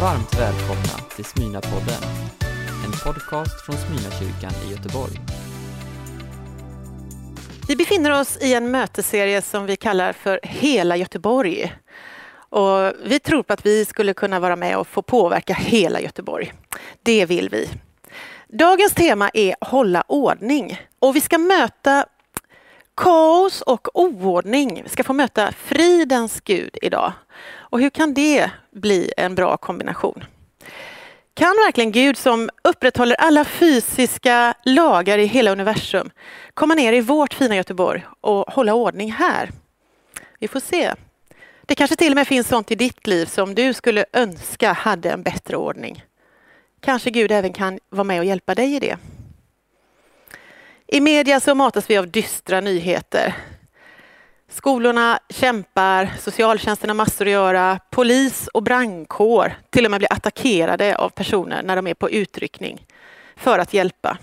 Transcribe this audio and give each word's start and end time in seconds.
Varmt 0.00 0.34
välkomna 0.34 1.08
till 1.16 1.24
Smyna-podden, 1.24 2.02
en 2.84 2.92
podcast 3.04 3.66
från 3.66 3.76
Smyna-kyrkan 3.76 4.52
i 4.66 4.70
Göteborg. 4.72 5.20
Vi 7.68 7.76
befinner 7.76 8.20
oss 8.20 8.38
i 8.42 8.54
en 8.54 8.70
mötesserie 8.70 9.42
som 9.42 9.66
vi 9.66 9.76
kallar 9.76 10.12
för 10.12 10.40
Hela 10.42 10.96
Göteborg. 10.96 11.76
Och 12.34 12.92
vi 13.04 13.20
tror 13.20 13.42
på 13.42 13.52
att 13.52 13.66
vi 13.66 13.84
skulle 13.84 14.14
kunna 14.14 14.40
vara 14.40 14.56
med 14.56 14.76
och 14.78 14.86
få 14.86 15.02
påverka 15.02 15.54
hela 15.54 16.00
Göteborg. 16.00 16.52
Det 17.02 17.26
vill 17.26 17.48
vi. 17.48 17.70
Dagens 18.48 18.94
tema 18.94 19.30
är 19.34 19.56
hålla 19.60 20.04
ordning 20.08 20.80
och 20.98 21.16
vi 21.16 21.20
ska 21.20 21.38
möta 21.38 22.06
kaos 22.96 23.62
och 23.62 23.88
oordning. 24.00 24.80
Vi 24.82 24.88
ska 24.88 25.04
få 25.04 25.12
möta 25.12 25.52
fridens 25.52 26.40
Gud 26.40 26.78
idag. 26.82 27.12
Och 27.74 27.80
hur 27.80 27.90
kan 27.90 28.14
det 28.14 28.50
bli 28.70 29.12
en 29.16 29.34
bra 29.34 29.56
kombination? 29.56 30.24
Kan 31.34 31.56
verkligen 31.66 31.92
Gud 31.92 32.16
som 32.16 32.50
upprätthåller 32.64 33.16
alla 33.16 33.44
fysiska 33.44 34.54
lagar 34.64 35.18
i 35.18 35.26
hela 35.26 35.50
universum 35.50 36.10
komma 36.54 36.74
ner 36.74 36.92
i 36.92 37.00
vårt 37.00 37.34
fina 37.34 37.56
Göteborg 37.56 38.06
och 38.20 38.44
hålla 38.52 38.74
ordning 38.74 39.12
här? 39.12 39.50
Vi 40.38 40.48
får 40.48 40.60
se. 40.60 40.92
Det 41.62 41.74
kanske 41.74 41.96
till 41.96 42.12
och 42.12 42.16
med 42.16 42.28
finns 42.28 42.48
sånt 42.48 42.70
i 42.70 42.74
ditt 42.74 43.06
liv 43.06 43.26
som 43.26 43.54
du 43.54 43.74
skulle 43.74 44.04
önska 44.12 44.72
hade 44.72 45.10
en 45.10 45.22
bättre 45.22 45.56
ordning. 45.56 46.04
Kanske 46.80 47.10
Gud 47.10 47.32
även 47.32 47.52
kan 47.52 47.78
vara 47.88 48.04
med 48.04 48.18
och 48.18 48.24
hjälpa 48.24 48.54
dig 48.54 48.74
i 48.74 48.78
det. 48.78 48.96
I 50.86 51.00
media 51.00 51.40
så 51.40 51.54
matas 51.54 51.90
vi 51.90 51.96
av 51.96 52.08
dystra 52.08 52.60
nyheter. 52.60 53.34
Skolorna 54.56 55.18
kämpar, 55.28 56.12
socialtjänsten 56.20 56.90
har 56.90 56.94
massor 56.94 57.24
att 57.26 57.32
göra, 57.32 57.80
polis 57.90 58.48
och 58.48 58.62
brandkår 58.62 59.54
till 59.70 59.84
och 59.84 59.90
med 59.90 60.00
blir 60.00 60.12
attackerade 60.12 60.96
av 60.96 61.08
personer 61.08 61.62
när 61.62 61.76
de 61.76 61.86
är 61.86 61.94
på 61.94 62.10
utryckning 62.10 62.86
för 63.36 63.58
att 63.58 63.74
hjälpa. 63.74 64.18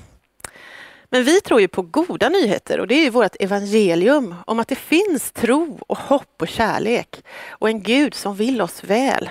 Men 1.10 1.24
vi 1.24 1.42
tror 1.42 1.62
ju 1.62 1.68
på 1.68 1.82
goda 1.82 2.30
nyheter 2.30 2.80
och 2.80 2.88
det 2.88 2.96
är 2.96 3.04
ju 3.04 3.10
vårt 3.10 3.36
evangelium 3.40 4.36
om 4.46 4.60
att 4.60 4.68
det 4.68 4.76
finns 4.76 5.32
tro 5.32 5.80
och 5.88 5.98
hopp 5.98 6.42
och 6.42 6.48
kärlek 6.48 7.24
och 7.50 7.70
en 7.70 7.84
Gud 7.84 8.14
som 8.14 8.36
vill 8.36 8.62
oss 8.62 8.84
väl. 8.84 9.30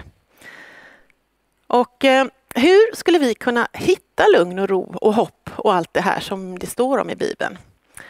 Och 1.66 2.04
eh, 2.04 2.26
hur 2.54 2.96
skulle 2.96 3.18
vi 3.18 3.34
kunna 3.34 3.68
hitta 3.72 4.24
lugn 4.36 4.58
och 4.58 4.68
ro 4.68 4.94
och 5.00 5.14
hopp 5.14 5.50
och 5.56 5.74
allt 5.74 5.94
det 5.94 6.00
här 6.00 6.20
som 6.20 6.58
det 6.58 6.66
står 6.66 6.98
om 6.98 7.10
i 7.10 7.16
Bibeln? 7.16 7.58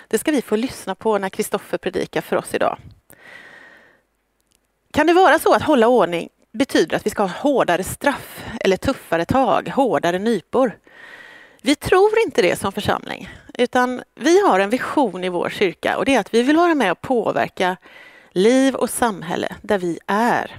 Det 0.08 0.18
ska 0.18 0.30
vi 0.30 0.42
få 0.42 0.56
lyssna 0.56 0.94
på 0.94 1.18
när 1.18 1.28
Kristoffer 1.28 1.78
predikar 1.78 2.20
för 2.20 2.36
oss 2.36 2.54
idag. 2.54 2.78
Kan 4.92 5.06
det 5.06 5.12
vara 5.12 5.38
så 5.38 5.54
att 5.54 5.62
hålla 5.62 5.88
ordning 5.88 6.28
betyder 6.52 6.96
att 6.96 7.06
vi 7.06 7.10
ska 7.10 7.22
ha 7.22 7.30
hårdare 7.30 7.84
straff 7.84 8.44
eller 8.60 8.76
tuffare 8.76 9.24
tag, 9.24 9.68
hårdare 9.68 10.18
nypor? 10.18 10.78
Vi 11.62 11.74
tror 11.74 12.10
inte 12.26 12.42
det 12.42 12.58
som 12.58 12.72
församling, 12.72 13.28
utan 13.58 14.02
vi 14.14 14.46
har 14.46 14.60
en 14.60 14.70
vision 14.70 15.24
i 15.24 15.28
vår 15.28 15.48
kyrka 15.48 15.98
och 15.98 16.04
det 16.04 16.14
är 16.14 16.20
att 16.20 16.34
vi 16.34 16.42
vill 16.42 16.56
vara 16.56 16.74
med 16.74 16.92
och 16.92 17.00
påverka 17.00 17.76
liv 18.32 18.74
och 18.74 18.90
samhälle 18.90 19.56
där 19.62 19.78
vi 19.78 19.98
är. 20.06 20.58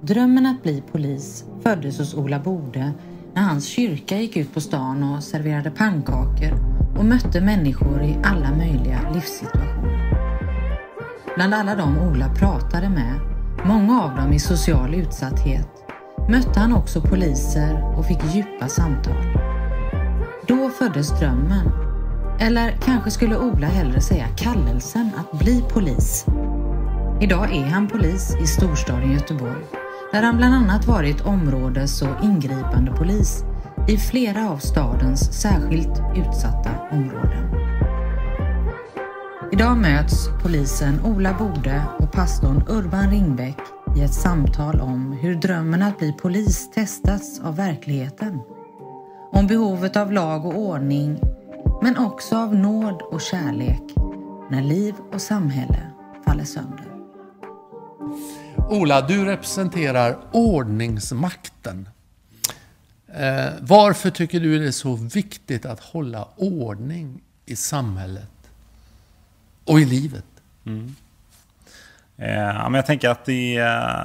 Drömmen 0.00 0.46
att 0.46 0.62
bli 0.62 0.82
polis 0.92 1.44
föddes 1.62 1.98
hos 1.98 2.14
Ola 2.14 2.38
Bode 2.38 2.92
när 3.34 3.42
hans 3.42 3.66
kyrka 3.66 4.16
gick 4.16 4.36
ut 4.36 4.54
på 4.54 4.60
stan 4.60 5.02
och 5.04 5.24
serverade 5.24 5.70
pannkakor 5.70 6.52
och 7.00 7.06
mötte 7.06 7.40
människor 7.40 8.02
i 8.02 8.18
alla 8.24 8.50
möjliga 8.56 9.00
livssituationer. 9.14 10.10
Bland 11.34 11.54
alla 11.54 11.74
de 11.74 11.98
Ola 11.98 12.34
pratade 12.34 12.88
med, 12.88 13.20
många 13.64 14.02
av 14.02 14.16
dem 14.16 14.32
i 14.32 14.38
social 14.38 14.94
utsatthet, 14.94 15.68
mötte 16.28 16.60
han 16.60 16.72
också 16.72 17.00
poliser 17.00 17.98
och 17.98 18.06
fick 18.06 18.34
djupa 18.34 18.68
samtal. 18.68 19.36
Då 20.46 20.68
föddes 20.68 21.20
drömmen. 21.20 21.72
Eller 22.40 22.70
kanske 22.70 23.10
skulle 23.10 23.38
Ola 23.38 23.66
hellre 23.66 24.00
säga 24.00 24.26
kallelsen 24.36 25.10
att 25.16 25.38
bli 25.38 25.64
polis. 25.72 26.26
Idag 27.20 27.56
är 27.56 27.66
han 27.66 27.88
polis 27.88 28.36
i 28.42 28.46
storstaden 28.46 29.12
Göteborg 29.12 29.64
där 30.12 30.22
han 30.22 30.36
bland 30.36 30.54
annat 30.54 30.86
varit 30.86 31.20
områdes 31.20 32.02
och 32.02 32.24
ingripande 32.24 32.92
polis 32.92 33.44
i 33.88 33.96
flera 33.96 34.50
av 34.50 34.58
stadens 34.58 35.32
särskilt 35.40 36.02
utsatta 36.16 36.70
områden. 36.90 37.50
Idag 39.52 39.76
möts 39.76 40.28
polisen 40.42 41.00
Ola 41.04 41.34
Bode 41.38 41.84
och 41.98 42.12
pastorn 42.12 42.64
Urban 42.68 43.10
Ringbäck 43.10 43.58
i 43.96 44.02
ett 44.02 44.14
samtal 44.14 44.80
om 44.80 45.12
hur 45.12 45.34
drömmen 45.34 45.82
att 45.82 45.98
bli 45.98 46.12
polis 46.12 46.70
testats 46.70 47.40
av 47.40 47.56
verkligheten. 47.56 48.40
Om 49.32 49.46
behovet 49.46 49.96
av 49.96 50.12
lag 50.12 50.46
och 50.46 50.58
ordning, 50.58 51.20
men 51.82 51.98
också 51.98 52.36
av 52.36 52.54
nåd 52.54 53.02
och 53.02 53.20
kärlek 53.20 53.82
när 54.50 54.62
liv 54.62 54.94
och 55.12 55.20
samhälle 55.20 55.90
faller 56.26 56.44
sönder. 56.44 56.86
Ola, 58.70 59.00
du 59.00 59.24
representerar 59.24 60.18
ordningsmakten. 60.32 61.88
Eh, 63.14 63.52
varför 63.60 64.10
tycker 64.10 64.40
du 64.40 64.58
det 64.58 64.66
är 64.66 64.70
så 64.70 64.94
viktigt 64.94 65.66
att 65.66 65.80
hålla 65.80 66.28
ordning 66.36 67.22
i 67.46 67.56
samhället 67.56 68.50
och 69.64 69.80
i 69.80 69.84
livet? 69.84 70.24
Mm. 70.66 70.94
Eh, 72.16 72.62
men 72.62 72.74
jag 72.74 72.86
tänker 72.86 73.08
att 73.08 73.28
i, 73.28 73.56
eh, 73.56 74.04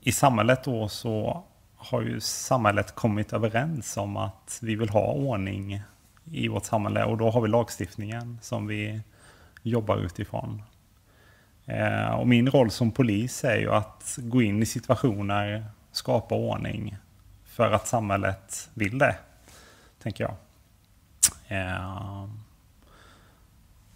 i 0.00 0.12
samhället 0.12 0.64
då 0.64 0.88
så 0.88 1.44
har 1.76 2.02
ju 2.02 2.20
samhället 2.20 2.94
kommit 2.94 3.32
överens 3.32 3.96
om 3.96 4.16
att 4.16 4.58
vi 4.62 4.74
vill 4.74 4.88
ha 4.88 5.12
ordning 5.12 5.82
i 6.24 6.48
vårt 6.48 6.64
samhälle 6.64 7.04
och 7.04 7.16
då 7.16 7.30
har 7.30 7.40
vi 7.40 7.48
lagstiftningen 7.48 8.38
som 8.42 8.66
vi 8.66 9.00
jobbar 9.62 9.96
utifrån. 9.96 10.62
Eh, 11.66 12.10
och 12.10 12.28
min 12.28 12.50
roll 12.50 12.70
som 12.70 12.90
polis 12.90 13.44
är 13.44 13.56
ju 13.56 13.70
att 13.72 14.18
gå 14.18 14.42
in 14.42 14.62
i 14.62 14.66
situationer, 14.66 15.64
skapa 15.92 16.34
ordning 16.34 16.96
för 17.50 17.72
att 17.72 17.86
samhället 17.86 18.68
vill 18.74 18.98
det, 18.98 19.16
tänker 20.02 20.24
jag. 20.24 20.34
Eh, 21.48 22.24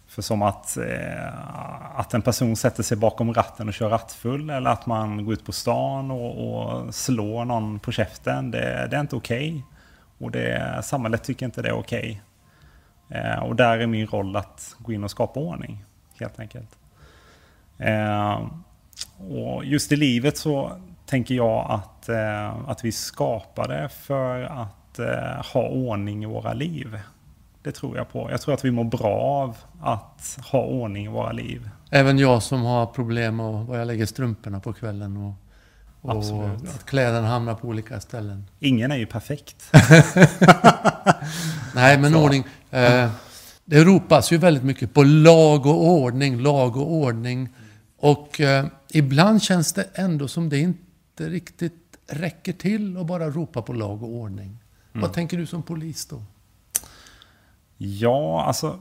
för 0.07 0.21
som 0.21 0.41
att, 0.41 0.77
eh, 0.77 1.99
att 1.99 2.13
en 2.13 2.21
person 2.21 2.55
sätter 2.55 2.83
sig 2.83 2.97
bakom 2.97 3.33
ratten 3.33 3.67
och 3.67 3.73
kör 3.73 3.89
rattfull 3.89 4.49
eller 4.49 4.69
att 4.69 4.85
man 4.85 5.25
går 5.25 5.33
ut 5.33 5.45
på 5.45 5.51
stan 5.51 6.11
och, 6.11 6.57
och 6.57 6.95
slår 6.95 7.45
någon 7.45 7.79
på 7.79 7.91
käften, 7.91 8.51
det, 8.51 8.87
det 8.91 8.95
är 8.95 9.01
inte 9.01 9.15
okej. 9.15 9.49
Okay. 9.49 9.61
Och 10.17 10.31
det, 10.31 10.81
samhället 10.83 11.23
tycker 11.23 11.45
inte 11.45 11.61
det 11.61 11.69
är 11.69 11.77
okej. 11.77 12.21
Okay. 13.09 13.37
och 13.37 13.55
där 13.55 13.77
är 13.77 13.87
min 13.87 14.07
roll 14.07 14.35
att 14.35 14.75
gå 14.79 14.93
in 14.93 15.03
och 15.03 15.11
skapa 15.11 15.39
ordning, 15.39 15.85
helt 16.19 16.39
enkelt. 16.39 16.69
Eh, 17.77 18.41
och 19.17 19.65
just 19.65 19.91
i 19.91 19.95
livet 19.95 20.37
så 20.37 20.71
tänker 21.05 21.35
jag 21.35 21.65
att, 21.69 21.94
eh, 22.09 22.69
att 22.69 22.85
vi 22.85 22.91
skapade 22.91 23.89
för 23.89 24.41
att 24.41 24.99
eh, 24.99 25.45
ha 25.53 25.67
ordning 25.67 26.23
i 26.23 26.25
våra 26.25 26.53
liv. 26.53 26.99
Det 27.63 27.71
tror 27.71 27.97
jag 27.97 28.11
på. 28.11 28.31
Jag 28.31 28.41
tror 28.41 28.53
att 28.53 28.65
vi 28.65 28.71
mår 28.71 28.83
bra 28.83 29.17
av 29.19 29.57
att 29.81 30.39
ha 30.51 30.63
ordning 30.63 31.05
i 31.05 31.07
våra 31.07 31.31
liv. 31.31 31.69
Även 31.89 32.17
jag 32.17 32.43
som 32.43 32.61
har 32.61 32.85
problem 32.85 33.35
med 33.35 33.45
var 33.45 33.77
jag 33.77 33.87
lägger 33.87 34.05
strumporna 34.05 34.59
på 34.59 34.73
kvällen 34.73 35.17
och, 35.17 35.33
och 36.01 36.45
att 36.75 36.85
kläderna 36.85 37.27
hamnar 37.27 37.53
på 37.53 37.67
olika 37.67 37.99
ställen. 37.99 38.45
Ingen 38.59 38.91
är 38.91 38.95
ju 38.95 39.05
perfekt. 39.05 39.71
Nej, 41.75 41.97
men 41.97 42.15
ordning. 42.15 42.43
Eh, 42.71 43.09
det 43.65 43.83
ropas 43.83 44.31
ju 44.31 44.37
väldigt 44.37 44.63
mycket 44.63 44.93
på 44.93 45.03
lag 45.03 45.65
och 45.65 45.87
ordning, 45.87 46.39
lag 46.39 46.77
och 46.77 46.91
ordning. 46.91 47.49
Och 47.99 48.41
eh, 48.41 48.65
ibland 48.89 49.43
känns 49.43 49.73
det 49.73 49.87
ändå 49.93 50.27
som 50.27 50.49
det 50.49 50.59
inte 50.59 51.29
riktigt 51.29 51.84
räcker 52.07 52.53
till 52.53 52.97
att 52.97 53.05
bara 53.05 53.29
ropa 53.29 53.61
på 53.61 53.73
lag 53.73 54.03
och 54.03 54.09
ordning. 54.09 54.57
Mm. 54.93 55.01
Vad 55.01 55.13
tänker 55.13 55.37
du 55.37 55.45
som 55.45 55.63
polis 55.63 56.05
då? 56.05 56.23
Ja, 57.77 58.43
alltså... 58.43 58.79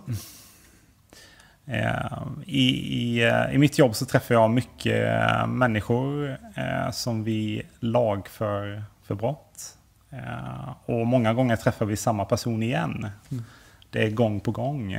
Eh, 1.67 2.23
i, 2.47 2.69
i, 2.69 3.23
I 3.53 3.59
mitt 3.59 3.79
jobb 3.79 3.95
så 3.95 4.07
träffar 4.07 4.35
jag 4.35 4.51
mycket 4.51 5.21
eh, 5.23 5.47
människor 5.47 6.39
eh, 6.55 6.91
som 6.91 7.25
vi 7.25 7.63
lagför 7.81 8.85
för 9.03 9.15
brott. 9.15 9.77
Eh, 10.11 10.71
och 10.85 11.07
många 11.07 11.35
gånger 11.35 11.57
träffar 11.57 11.87
vi 11.87 11.97
samma 11.97 12.25
person 12.25 12.63
igen. 12.63 13.07
Mm. 13.31 13.45
Det 13.91 14.03
är 14.03 14.11
gång 14.11 14.41
på 14.41 14.51
gång. 14.51 14.93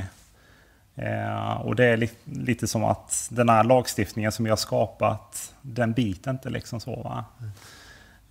Eh, 0.96 1.54
och 1.62 1.76
det 1.76 1.86
är 1.86 1.98
li 1.98 2.10
lite 2.24 2.68
som 2.68 2.84
att 2.84 3.28
den 3.32 3.50
här 3.50 3.64
lagstiftningen 3.64 4.32
som 4.32 4.46
vi 4.46 4.50
har 4.50 4.58
skapat, 4.58 5.54
den 5.62 5.94
biter 5.94 6.32
inte 6.32 6.50
liksom 6.50 6.80
så. 6.80 6.96
Va? 6.96 7.26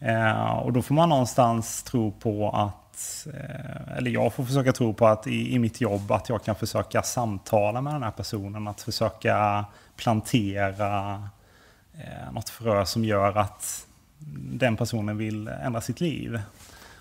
Eh, 0.04 0.52
och 0.52 0.72
då 0.72 0.82
får 0.82 0.94
man 0.94 1.08
någonstans 1.08 1.82
tro 1.82 2.12
på 2.12 2.50
att, 2.50 3.26
eh, 3.34 3.96
eller 3.96 4.10
jag 4.10 4.34
får 4.34 4.44
försöka 4.44 4.72
tro 4.72 4.94
på 4.94 5.06
att 5.06 5.26
i, 5.26 5.54
i 5.54 5.58
mitt 5.58 5.80
jobb 5.80 6.12
att 6.12 6.28
jag 6.28 6.44
kan 6.44 6.54
försöka 6.54 7.02
samtala 7.02 7.80
med 7.80 7.94
den 7.94 8.02
här 8.02 8.10
personen, 8.10 8.68
att 8.68 8.80
försöka 8.80 9.64
plantera 9.96 11.14
eh, 11.94 12.32
något 12.32 12.48
frö 12.48 12.86
som 12.86 13.04
gör 13.04 13.38
att 13.38 13.86
den 14.52 14.76
personen 14.76 15.16
vill 15.16 15.48
ändra 15.48 15.80
sitt 15.80 16.00
liv. 16.00 16.40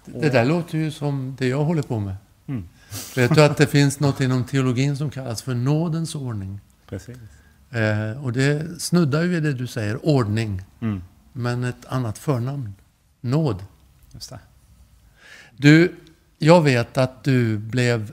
Det 0.05 0.29
där 0.29 0.45
låter 0.45 0.77
ju 0.77 0.91
som 0.91 1.35
det 1.39 1.47
jag 1.47 1.63
håller 1.63 1.81
på 1.81 1.99
med. 1.99 2.15
Mm. 2.47 2.69
Vet 3.15 3.35
du 3.35 3.43
att 3.43 3.57
det 3.57 3.67
finns 3.67 3.99
något 3.99 4.21
inom 4.21 4.43
teologin 4.43 4.97
som 4.97 5.09
kallas 5.09 5.41
för 5.41 5.53
nådens 5.53 6.15
ordning? 6.15 6.59
Precis. 6.89 7.17
Eh, 7.71 8.23
och 8.23 8.33
det 8.33 8.81
snuddar 8.81 9.21
ju 9.21 9.27
vid 9.27 9.43
det 9.43 9.53
du 9.53 9.67
säger, 9.67 10.05
ordning. 10.05 10.61
Mm. 10.81 11.03
Men 11.33 11.63
ett 11.63 11.85
annat 11.85 12.17
förnamn. 12.17 12.73
Nåd. 13.23 13.65
Just 14.11 14.29
det. 14.29 14.39
Du, 15.57 15.95
jag 16.37 16.61
vet 16.61 16.97
att 16.97 17.23
du 17.23 17.57
blev 17.57 18.11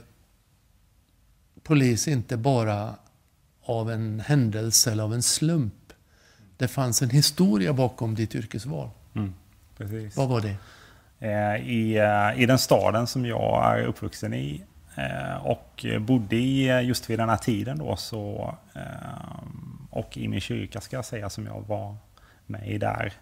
polis 1.63 2.07
inte 2.07 2.37
bara 2.37 2.95
av 3.63 3.91
en 3.91 4.19
händelse 4.19 4.91
eller 4.91 5.03
av 5.03 5.13
en 5.13 5.21
slump. 5.21 5.93
Det 6.57 6.67
fanns 6.67 7.01
en 7.01 7.09
historia 7.09 7.73
bakom 7.73 8.15
ditt 8.15 8.35
yrkesval. 8.35 8.89
Mm. 9.15 9.33
Precis. 9.77 10.17
Vad 10.17 10.29
var 10.29 10.41
det? 10.41 10.55
Eh, 11.19 11.69
I, 11.69 11.97
eh, 11.97 12.41
I 12.41 12.45
den 12.45 12.59
staden 12.59 13.07
som 13.07 13.25
jag 13.25 13.79
är 13.79 13.85
uppvuxen 13.85 14.33
i 14.33 14.63
eh, 14.95 15.45
och 15.45 15.85
bodde 15.99 16.35
i 16.35 16.81
just 16.81 17.09
vid 17.09 17.19
den 17.19 17.29
här 17.29 17.37
tiden 17.37 17.77
då 17.77 17.95
så 17.95 18.55
och 19.89 20.17
i 20.17 20.27
min 20.27 20.41
kyrka 20.41 20.81
ska 20.81 20.95
jag 20.95 21.05
säga 21.05 21.29
som 21.29 21.45
jag 21.45 21.61
var 21.67 21.95
med 22.45 22.67
i 22.67 22.77
där 22.77 23.13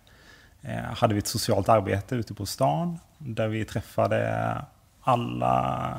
Eh, 0.62 0.94
hade 0.96 1.14
vi 1.14 1.20
ett 1.20 1.28
socialt 1.28 1.70
arbete 1.70 2.16
ute 2.16 2.34
på 2.34 2.46
stan 2.46 3.00
där 3.18 3.48
vi 3.48 3.66
träffade 3.66 4.56
alla 5.02 5.96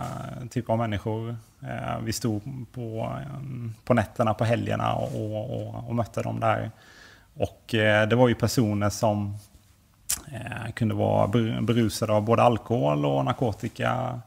typer 0.51 0.73
av 0.73 0.79
människor. 0.79 1.37
Eh, 1.63 1.99
vi 2.03 2.13
stod 2.13 2.43
på, 2.73 3.19
på 3.85 3.95
nätterna 3.95 4.35
på 4.35 4.45
helgerna 4.45 4.95
och, 4.95 5.37
och, 5.37 5.89
och 5.89 5.95
mötte 5.95 6.23
dem 6.23 6.41
där. 6.41 6.71
Och 7.35 7.75
eh, 7.75 8.09
det 8.09 8.17
var 8.17 8.29
ju 8.29 8.35
personer 8.35 8.91
som 8.91 9.37
kunde 10.75 10.95
vara 10.95 11.27
berusade 11.61 12.13
av 12.13 12.23
både 12.23 12.43
alkohol 12.43 13.07
och 13.07 13.25
narkotika, 13.25 14.21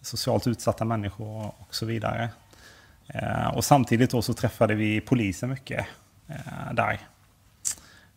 socialt 0.00 0.46
utsatta 0.46 0.84
människor 0.84 1.52
och 1.58 1.74
så 1.74 1.86
vidare. 1.86 2.28
Och 3.54 3.64
samtidigt 3.64 4.10
då 4.10 4.22
så 4.22 4.34
träffade 4.34 4.74
vi 4.74 5.00
polisen 5.00 5.50
mycket 5.50 5.86
där. 6.72 7.00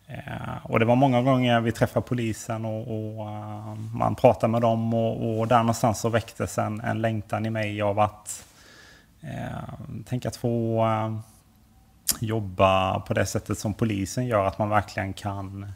Eh, 0.06 0.56
och 0.62 0.78
det 0.78 0.84
var 0.84 0.96
många 0.96 1.22
gånger 1.22 1.60
vi 1.60 1.72
träffade 1.72 2.06
polisen 2.06 2.64
och, 2.64 2.80
och 2.80 3.30
eh, 3.30 3.74
man 3.94 4.14
pratade 4.14 4.50
med 4.50 4.62
dem 4.62 4.94
och, 4.94 5.38
och 5.40 5.48
där 5.48 5.58
någonstans 5.58 6.00
så 6.00 6.08
väcktes 6.08 6.58
en, 6.58 6.80
en 6.80 7.00
längtan 7.00 7.46
i 7.46 7.50
mig 7.50 7.82
av 7.82 7.98
att 8.00 8.44
eh, 9.20 10.02
tänka 10.06 10.28
att 10.28 10.36
få 10.36 10.84
eh, 10.86 11.18
jobba 12.20 13.00
på 13.00 13.14
det 13.14 13.26
sättet 13.26 13.58
som 13.58 13.74
polisen 13.74 14.26
gör, 14.26 14.44
att 14.44 14.58
man 14.58 14.68
verkligen 14.68 15.12
kan 15.12 15.72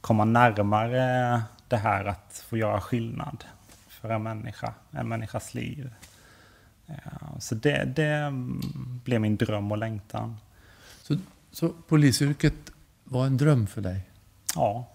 komma 0.00 0.24
närmare 0.24 1.42
det 1.68 1.76
här 1.76 2.04
att 2.04 2.44
få 2.48 2.56
göra 2.56 2.80
skillnad 2.80 3.44
för 3.88 4.10
en 4.10 4.22
människa, 4.22 4.74
en 4.90 5.08
människas 5.08 5.54
liv. 5.54 5.90
Eh, 6.86 7.38
Så 7.38 7.54
det, 7.54 7.84
det 7.84 8.32
blev 9.04 9.20
min 9.20 9.36
dröm 9.36 9.72
och 9.72 9.78
längtan. 9.78 10.36
Så, 11.02 11.16
så 11.50 11.68
polisyrket 11.68 12.54
var 13.08 13.26
en 13.26 13.36
dröm 13.36 13.66
för 13.66 13.80
dig? 13.80 14.00
Ja, 14.54 14.86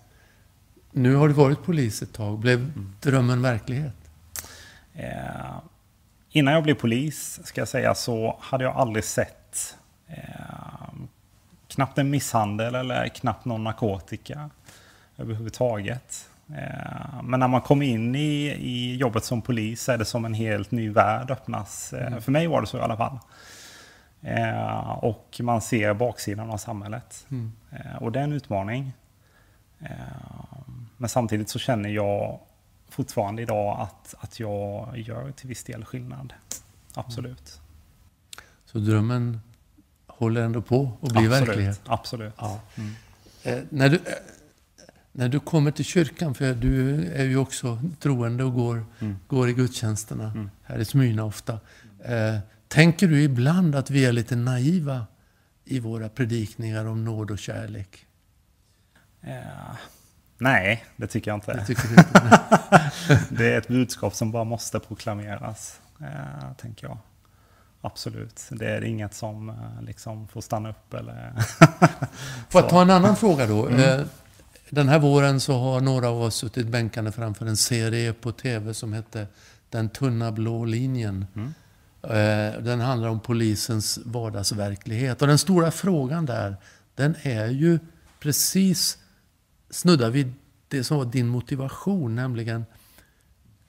Nu 0.92 1.16
har 1.16 1.28
du 1.28 1.34
varit 1.34 1.64
polis 1.64 2.02
ett 2.02 2.14
tag. 2.14 2.40
Blev 2.40 2.72
drömmen 3.02 3.42
verklighet? 3.42 3.94
Eh, 4.94 5.60
innan 6.30 6.54
jag 6.54 6.64
blev 6.64 6.74
polis, 6.76 7.40
ska 7.44 7.62
jag 7.62 7.68
säga, 7.68 7.96
så 7.96 8.38
hade 8.42 8.64
jag 8.64 8.76
aldrig 8.76 9.04
sett 9.04 9.76
eh, 10.08 10.18
knappt 11.68 11.98
en 11.98 12.10
misshandel 12.10 12.76
eller 12.76 13.08
knappt 13.08 13.46
någon 13.46 13.64
narkotika 13.64 14.50
överhuvudtaget. 15.18 16.30
Eh, 16.50 17.24
men 17.24 17.40
när 17.40 17.48
man 17.48 17.62
kom 17.62 17.82
in 17.82 18.16
i, 18.16 18.46
i 18.60 18.96
jobbet 18.96 19.24
som 19.24 19.42
polis 19.42 19.90
är 19.90 19.98
det 19.98 20.06
som 20.06 20.26
en 20.26 20.34
helt 20.34 20.72
ny 20.72 20.90
värld 20.90 21.32
öppnas. 21.32 21.94
Eh, 21.94 22.20
För 22.20 22.32
mig 22.32 22.48
var 22.48 22.62
det 22.62 22.68
så 22.68 22.78
i 22.78 22.82
alla 22.82 22.98
fall. 22.98 23.20
Eh, 24.22 24.90
och 24.90 25.40
man 25.44 25.62
ser 25.62 25.94
baksidan 25.94 26.50
av 26.50 26.58
samhället. 26.58 27.26
Mm. 27.30 27.52
Eh, 27.72 27.96
och 27.96 28.12
det 28.12 28.20
är 28.20 28.24
en 28.24 28.34
utmaning. 28.34 28.94
Eh, 29.80 29.90
men 30.98 31.10
samtidigt 31.10 31.50
så 31.50 31.60
känner 31.60 31.90
jag 31.90 32.40
fortfarande 32.90 33.42
idag 33.42 33.80
att, 33.80 34.16
att 34.20 34.40
jag 34.40 34.98
gör 34.98 35.32
till 35.32 35.48
viss 35.48 35.64
del 35.64 35.86
skillnad. 35.86 36.34
Absolut. 36.94 37.60
Så 38.66 38.78
drömmen 38.80 39.42
håller 40.08 40.42
ändå 40.42 40.62
på 40.62 40.92
att 41.02 41.12
bli 41.12 41.26
Absolut. 41.28 41.48
verklighet? 41.50 41.82
Absolut. 41.86 42.34
Ja. 42.38 42.60
Mm. 42.76 42.94
Eh, 43.44 43.64
när, 43.70 43.90
du, 43.90 43.96
eh, 43.96 44.02
när 45.12 45.30
du 45.30 45.40
kommer 45.40 45.72
till 45.72 45.86
kyrkan, 45.86 46.34
för 46.36 46.54
du 46.54 47.06
är 47.14 47.24
ju 47.24 47.38
också 47.38 47.82
troende 48.00 48.44
och 48.44 48.54
går, 48.54 48.86
Mm. 49.00 49.18
går 49.28 49.50
i 49.50 49.54
gudstjänsterna 49.54 50.24
Mm. 50.32 50.50
här 50.64 50.80
i 50.80 50.86
Smyrna 50.86 51.24
ofta. 51.24 51.60
Tänker 52.72 53.08
du 53.08 53.24
ibland 53.24 53.76
att 53.76 53.90
vi 53.90 54.06
är 54.06 54.12
lite 54.12 54.36
naiva 54.36 55.08
i 55.66 55.80
våra 55.80 56.10
predikningar 56.10 56.86
om 56.86 57.06
nåd 57.06 57.32
och 57.32 57.40
kärlek? 57.40 58.06
Eh, 59.22 59.76
nej, 60.38 60.86
det 60.96 61.08
tycker 61.08 61.32
jag 61.32 61.38
inte. 61.38 61.54
Det 61.54 61.66
tycker 61.66 61.90
inte? 61.90 62.42
Det 63.30 63.54
är 63.54 63.58
ett 63.58 63.68
budskap 63.68 64.16
som 64.16 64.32
bara 64.32 64.44
måste 64.44 64.80
proklameras, 64.80 65.82
eh, 66.00 66.54
tänker 66.58 66.88
jag. 66.88 66.98
Absolut. 67.82 68.48
Det 68.50 68.70
är 68.70 68.84
inget 68.84 69.14
som 69.14 69.50
eh, 69.50 69.82
liksom 69.82 70.28
får 70.28 70.42
stanna 70.42 70.70
upp 70.70 70.94
eller... 70.94 71.34
Får 72.50 72.62
jag 72.62 72.70
ta 72.70 72.82
en 72.82 72.90
annan 72.90 73.16
fråga 73.16 73.48
då? 73.48 73.68
Mm. 73.68 74.00
Eh, 74.00 74.06
Den 74.70 74.90
här 74.90 75.00
våren 75.00 75.40
så 75.40 75.60
har 75.60 75.82
några 75.82 76.10
av 76.10 76.22
oss 76.22 76.36
suttit 76.36 76.68
bänkande 76.68 77.12
framför 77.12 77.46
en 77.46 77.58
serie 77.58 78.14
på 78.14 78.32
TV 78.32 78.74
som 78.74 78.94
hette 78.94 79.28
Den 79.70 79.90
tunna 79.90 80.32
blå 80.32 80.66
linjen. 80.66 81.26
Mm. 81.36 81.54
Eh, 82.04 82.62
Den 82.64 82.80
handlar 82.80 83.10
om 83.10 83.20
polisens 83.20 84.00
vardagsverklighet. 84.06 85.22
Och 85.22 85.28
den 85.28 85.38
stora 85.38 85.72
frågan 85.72 86.26
där, 86.26 86.56
den 86.96 87.16
är 87.22 87.48
ju 87.48 87.80
precis 88.20 88.98
snuddar 89.70 90.10
vid 90.10 90.34
det 90.68 90.84
som 90.84 90.98
var 90.98 91.06
din 91.06 91.28
motivation, 91.28 92.16
nämligen 92.16 92.66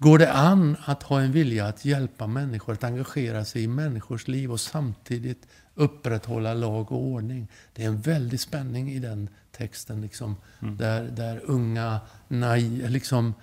Går 0.02 0.18
det 0.18 0.32
an 0.32 0.76
att 0.84 1.02
ha 1.02 1.20
en 1.20 1.32
vilja 1.32 1.66
att 1.66 1.84
hjälpa 1.84 2.26
människor, 2.26 2.72
att 2.72 2.84
engagera 2.84 3.44
sig 3.44 3.62
i 3.62 3.68
människors 3.68 4.28
liv 4.28 4.52
och 4.52 4.60
samtidigt 4.60 5.46
upprätthålla 5.74 6.54
lag 6.54 6.92
och 6.92 7.02
ordning? 7.02 7.48
Det 7.72 7.84
är 7.84 7.86
en 7.86 8.00
väldig 8.00 8.40
spänning 8.40 8.92
i 8.92 8.98
den 8.98 9.28
texten, 9.52 10.00
liksom, 10.00 10.36
där, 10.60 11.02
där 11.02 11.40
unga, 11.44 12.00
nai, 12.28 12.88
liksom, 12.88 13.34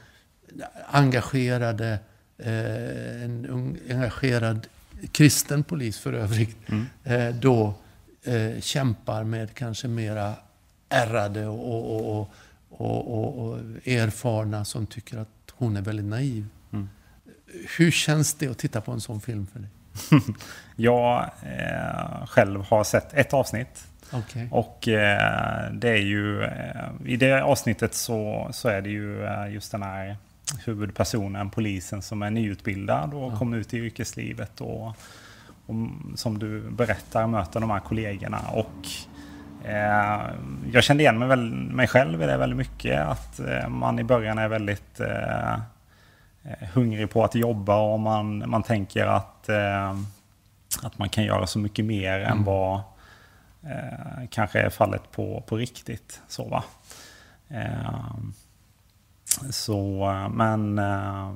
engagerade, 0.87 1.99
eh, 2.37 3.23
en 3.23 3.45
ung, 3.45 3.77
engagerad 3.89 4.67
kristen 5.11 5.63
polis 5.63 5.99
för 5.99 6.13
övrigt, 6.13 6.57
eh, 7.03 7.29
då 7.29 7.73
eh, 8.23 8.59
kämpar 8.61 9.23
med 9.23 9.53
kanske 9.53 9.87
mera 9.87 10.33
ärrade 10.89 11.47
och, 11.47 12.19
och, 12.19 12.31
och, 12.69 13.39
och, 13.39 13.57
erfarna 13.85 14.65
som 14.65 14.87
tycker 14.87 15.17
att 15.17 15.53
hon 15.53 15.77
är 15.77 15.81
väldigt 15.81 16.05
naiv. 16.05 16.45
Mm. 16.73 16.89
Hur 17.77 17.91
känns 17.91 18.33
det 18.33 18.47
att 18.47 18.57
titta 18.57 18.81
på 18.81 18.91
en 18.91 19.01
sån 19.01 19.21
film 19.21 19.47
för 19.47 19.59
dig? 19.59 19.69
Jag 20.75 21.29
eh, 21.43 22.25
själv 22.27 22.61
har 22.61 22.83
sett 22.83 23.13
ett 23.13 23.33
avsnitt. 23.33 23.87
Okej. 24.11 24.47
Och 24.51 24.87
eh, 24.87 25.71
det 25.73 25.89
är 25.89 26.01
ju, 26.01 26.43
eh, 26.43 26.89
i 27.05 27.17
det 27.17 27.43
avsnittet 27.43 27.93
så, 27.93 28.49
så 28.51 28.69
är 28.69 28.81
det 28.81 28.89
ju 28.89 29.25
eh, 29.25 29.53
just 29.53 29.71
den 29.71 29.83
här 29.83 30.17
huvudpersonen, 30.65 31.49
polisen 31.49 32.01
som 32.01 32.21
är 32.21 32.29
nyutbildad 32.29 33.13
och 33.13 33.31
Ja. 33.33 33.37
kommer 33.37 33.57
ut 33.57 33.73
i 33.73 33.77
yrkeslivet 33.77 34.61
och, 34.61 34.87
och 35.65 35.75
som 36.15 36.39
du 36.39 36.61
berättar 36.71 37.27
möter 37.27 37.59
de 37.59 37.69
här 37.69 37.79
kollegorna. 37.79 38.39
Och 38.53 38.87
eh, 39.67 40.21
jag 40.73 40.83
kände 40.83 41.03
igen 41.03 41.19
mig, 41.19 41.27
väl, 41.27 41.53
mig 41.53 41.87
själv 41.87 42.21
i 42.23 42.25
det 42.25 42.37
väldigt 42.37 42.57
mycket. 42.57 42.99
Att 42.99 43.39
eh, 43.39 43.69
man 43.69 43.99
i 43.99 44.03
början 44.03 44.37
är 44.37 44.47
väldigt 44.47 44.99
eh, 44.99 45.53
eh, 46.43 46.67
hungrig 46.73 47.09
på 47.09 47.23
att 47.23 47.35
jobba 47.35 47.77
och 47.81 47.99
man, 47.99 48.49
man 48.49 48.63
tänker 48.63 49.05
att, 49.05 49.49
eh, 49.49 49.91
att 50.83 50.97
man 50.97 51.09
kan 51.09 51.23
göra 51.23 51.47
så 51.47 51.59
mycket 51.59 51.85
mer 51.85 52.19
än 52.19 52.43
vad 52.43 52.75
eh, 53.63 54.27
kanske 54.29 54.59
är 54.59 54.69
fallet 54.69 55.11
på, 55.11 55.43
på 55.47 55.57
riktigt. 55.57 56.21
Så, 56.27 56.43
va? 56.49 56.63
Eh, 59.43 59.49
så 59.49 60.29
men 60.33 60.79
eh, 60.79 61.29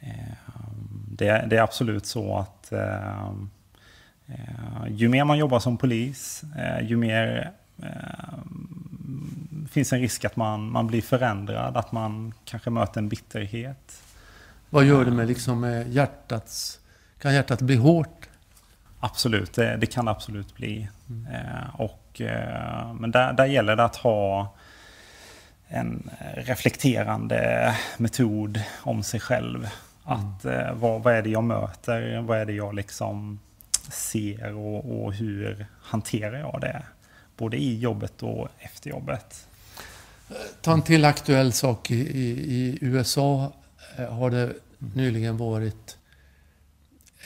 eh, 0.00 0.32
det, 1.08 1.46
det 1.50 1.56
är 1.56 1.62
absolut 1.62 2.06
så 2.06 2.38
att 2.38 2.72
eh, 2.72 3.28
eh, 4.26 4.86
ju 4.88 5.08
mer 5.08 5.24
man 5.24 5.38
jobbar 5.38 5.60
som 5.60 5.76
polis, 5.76 6.44
eh, 6.56 6.86
ju 6.86 6.96
mer 6.96 7.52
eh, 7.82 8.38
finns 9.70 9.92
en 9.92 10.00
risk 10.00 10.24
att 10.24 10.36
man, 10.36 10.70
man 10.70 10.86
blir 10.86 11.02
förändrad, 11.02 11.76
att 11.76 11.92
man 11.92 12.34
kanske 12.44 12.70
möter 12.70 13.00
en 13.00 13.08
bitterhet. 13.08 14.02
Vad 14.70 14.84
gör 14.84 15.04
det 15.04 15.10
med, 15.10 15.28
liksom, 15.28 15.84
hjärtats... 15.88 16.78
Kan 17.18 17.34
hjärtat 17.34 17.62
bli 17.62 17.76
hårt? 17.76 18.28
Absolut, 19.00 19.54
det, 19.54 19.76
det 19.76 19.86
kan 19.86 20.04
det 20.04 20.10
absolut 20.10 20.54
bli. 20.54 20.88
Eh, 21.32 21.80
och, 21.80 22.20
eh, 22.20 22.94
men 22.94 23.10
där, 23.10 23.32
där 23.32 23.46
gäller 23.46 23.76
det 23.76 23.84
att 23.84 23.96
ha 23.96 24.54
en 25.72 26.10
reflekterande 26.34 27.74
metod 27.96 28.62
om 28.82 29.02
sig 29.02 29.20
själv. 29.20 29.68
Att 30.04 30.44
eh, 30.44 30.74
vad, 30.74 31.02
vad 31.02 31.14
är 31.14 31.22
det 31.22 31.30
jag 31.30 31.44
möter? 31.44 32.20
Vad 32.20 32.38
är 32.38 32.46
det 32.46 32.52
jag 32.52 32.74
liksom 32.74 33.40
ser 33.90 34.54
och, 34.54 35.04
och 35.04 35.14
hur 35.14 35.66
hanterar 35.82 36.38
jag 36.38 36.58
det? 36.60 36.82
Både 37.36 37.56
i 37.56 37.78
jobbet 37.78 38.22
och 38.22 38.48
efter 38.58 38.90
jobbet. 38.90 39.46
Ta 40.60 40.72
en 40.72 40.82
till 40.82 41.04
aktuell 41.04 41.52
sak. 41.52 41.90
I, 41.90 41.94
i, 41.94 42.30
i 42.30 42.78
USA 42.80 43.52
eh, 43.96 44.14
har 44.14 44.30
det 44.30 44.52
nyligen 44.78 45.36
varit 45.36 45.98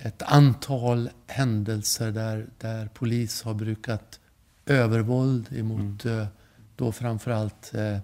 ett 0.02 0.22
antal 0.22 1.10
händelser 1.26 2.10
där, 2.10 2.46
där 2.58 2.88
polis 2.94 3.42
har 3.42 3.54
brukat 3.54 4.20
övervåld 4.66 5.56
emot 5.56 6.04
mm. 6.04 6.20
Eh, 6.20 6.26
då 6.76 6.92
framförallt 6.92 7.74
eh, 7.74 7.98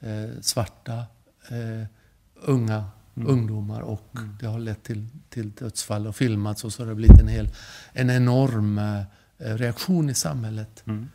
eh, 0.00 0.40
svarta 0.40 1.04
eh, 1.48 1.86
unga 2.34 2.84
mm. 3.16 3.28
ungdomar 3.28 3.80
och 3.80 4.10
mm. 4.16 4.36
det 4.40 4.46
har 4.46 4.58
lett 4.58 4.82
till, 4.82 5.06
till 5.28 5.50
dödsfall 5.50 6.06
och 6.06 6.16
filmats 6.16 6.64
och 6.64 6.72
så 6.72 6.82
har 6.82 6.88
det 6.88 6.94
blivit 6.94 7.20
en, 7.20 7.28
hel, 7.28 7.48
en 7.92 8.10
enorm 8.10 8.78
eh, 8.78 9.02
reaktion 9.38 10.10
i 10.10 10.14
samhället. 10.14 10.82
Mm. 10.86 11.08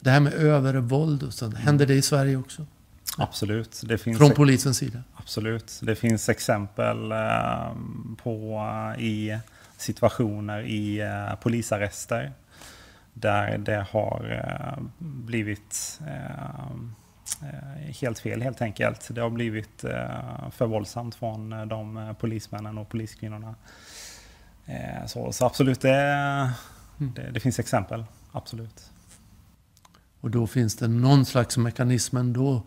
Det 0.00 0.10
här 0.10 0.20
med 0.20 0.32
övervåld 0.32 1.22
och 1.22 1.34
sånt, 1.34 1.56
händer 1.56 1.86
det 1.86 1.94
i 1.94 2.02
Sverige 2.02 2.36
också? 2.36 2.66
Absolut. 3.18 3.82
Det 3.84 3.98
finns 3.98 4.18
Från 4.18 4.30
polisens 4.30 4.76
sida? 4.76 5.02
Absolut. 5.14 5.80
Det 5.82 5.96
finns 5.96 6.28
exempel 6.28 7.12
eh, 7.12 7.72
på 8.22 8.62
i 8.98 9.38
situationer 9.76 10.62
i 10.62 11.00
eh, 11.00 11.34
polisarrester 11.34 12.32
där 13.12 13.58
det 13.58 13.86
har 13.90 14.42
eh, 14.44 14.82
blivit 14.98 16.00
helt 18.00 18.18
fel 18.18 18.42
helt 18.42 18.62
enkelt. 18.62 19.08
Det 19.10 19.20
har 19.20 19.30
blivit 19.30 19.84
för 20.50 20.66
våldsamt 20.66 21.14
från 21.14 21.68
de 21.68 22.14
polismännen 22.20 22.78
och 22.78 22.88
poliskvinnorna. 22.88 23.54
Så, 25.06 25.32
så 25.32 25.46
absolut, 25.46 25.80
det, 25.80 25.94
mm. 27.00 27.12
det, 27.14 27.30
det 27.30 27.40
finns 27.40 27.58
exempel. 27.58 28.04
Absolut. 28.32 28.90
Och 30.20 30.30
då 30.30 30.46
finns 30.46 30.76
det 30.76 30.88
någon 30.88 31.24
slags 31.24 31.56
mekanism 31.56 32.16
ändå 32.16 32.62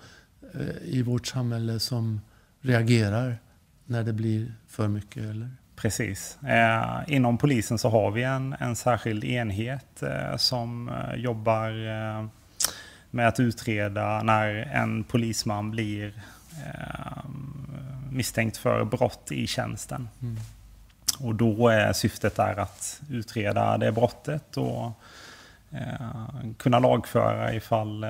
i 0.82 1.02
vårt 1.02 1.28
samhälle 1.28 1.80
som 1.80 2.22
reagerar 2.62 3.38
när 3.86 4.04
det 4.04 4.14
blir 4.14 4.54
för 4.68 4.88
mycket? 4.88 5.24
Eller? 5.24 5.50
Precis. 5.76 6.38
Eh, 6.44 7.02
inom 7.08 7.38
polisen 7.38 7.78
så 7.78 7.90
har 7.90 8.12
vi 8.12 8.24
en, 8.24 8.56
en 8.60 8.76
särskild 8.76 9.24
enhet 9.24 10.04
eh, 10.04 10.38
som 10.38 10.90
eh, 10.90 11.16
jobbar 11.16 11.70
eh, 11.70 12.26
med 13.14 13.28
att 13.28 13.40
utreda 13.40 14.24
när 14.24 14.50
en 14.56 15.04
polisman 15.04 15.72
blir 15.72 16.14
eh, 16.66 17.24
misstänkt 18.12 18.58
för 18.58 18.86
brott 18.86 19.32
i 19.32 19.48
tjänsten. 19.48 20.10
Mm. 20.22 20.38
Och 21.20 21.36
då 21.36 21.68
är 21.68 21.94
syftet 21.94 22.40
är 22.40 22.60
att 22.60 23.02
utreda 23.10 23.78
det 23.78 23.92
brottet 23.92 24.58
och 24.58 24.92
eh, 25.72 26.18
kunna 26.58 26.80
lagföra 26.80 27.54
ifall 27.54 28.02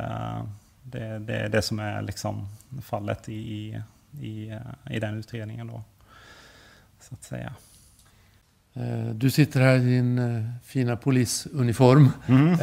det, 0.84 1.20
det 1.20 1.36
är 1.36 1.50
det 1.50 1.62
som 1.62 1.80
är 1.80 2.02
liksom 2.02 2.48
fallet 2.84 3.30
i, 3.30 3.82
i, 4.22 4.60
i 4.90 5.00
den 5.00 5.20
utredningen. 5.20 5.68
Då, 5.68 5.84
så 7.00 7.14
att 7.14 7.24
säga. 7.24 7.54
Eh, 8.74 9.06
du 9.06 9.32
sitter 9.32 9.62
här 9.62 9.76
i 9.76 9.80
din 9.80 10.20
eh, 10.20 10.50
fina 10.66 10.96
polisuniform 10.96 12.10
mm. 12.28 12.58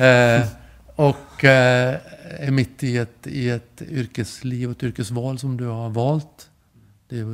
Eh, 1.01 1.07
och 1.07 1.45
är 1.45 2.51
mitt 2.51 2.83
i 2.83 2.97
ett, 2.97 3.27
i 3.27 3.51
ett 3.51 3.83
yrkesliv 3.83 4.71
och 4.71 4.77
ett 4.77 4.83
yrkesval 4.83 5.39
som 5.39 5.57
du 5.57 5.67
har 5.67 5.91
valt. 5.91 6.51
Du 7.09 7.25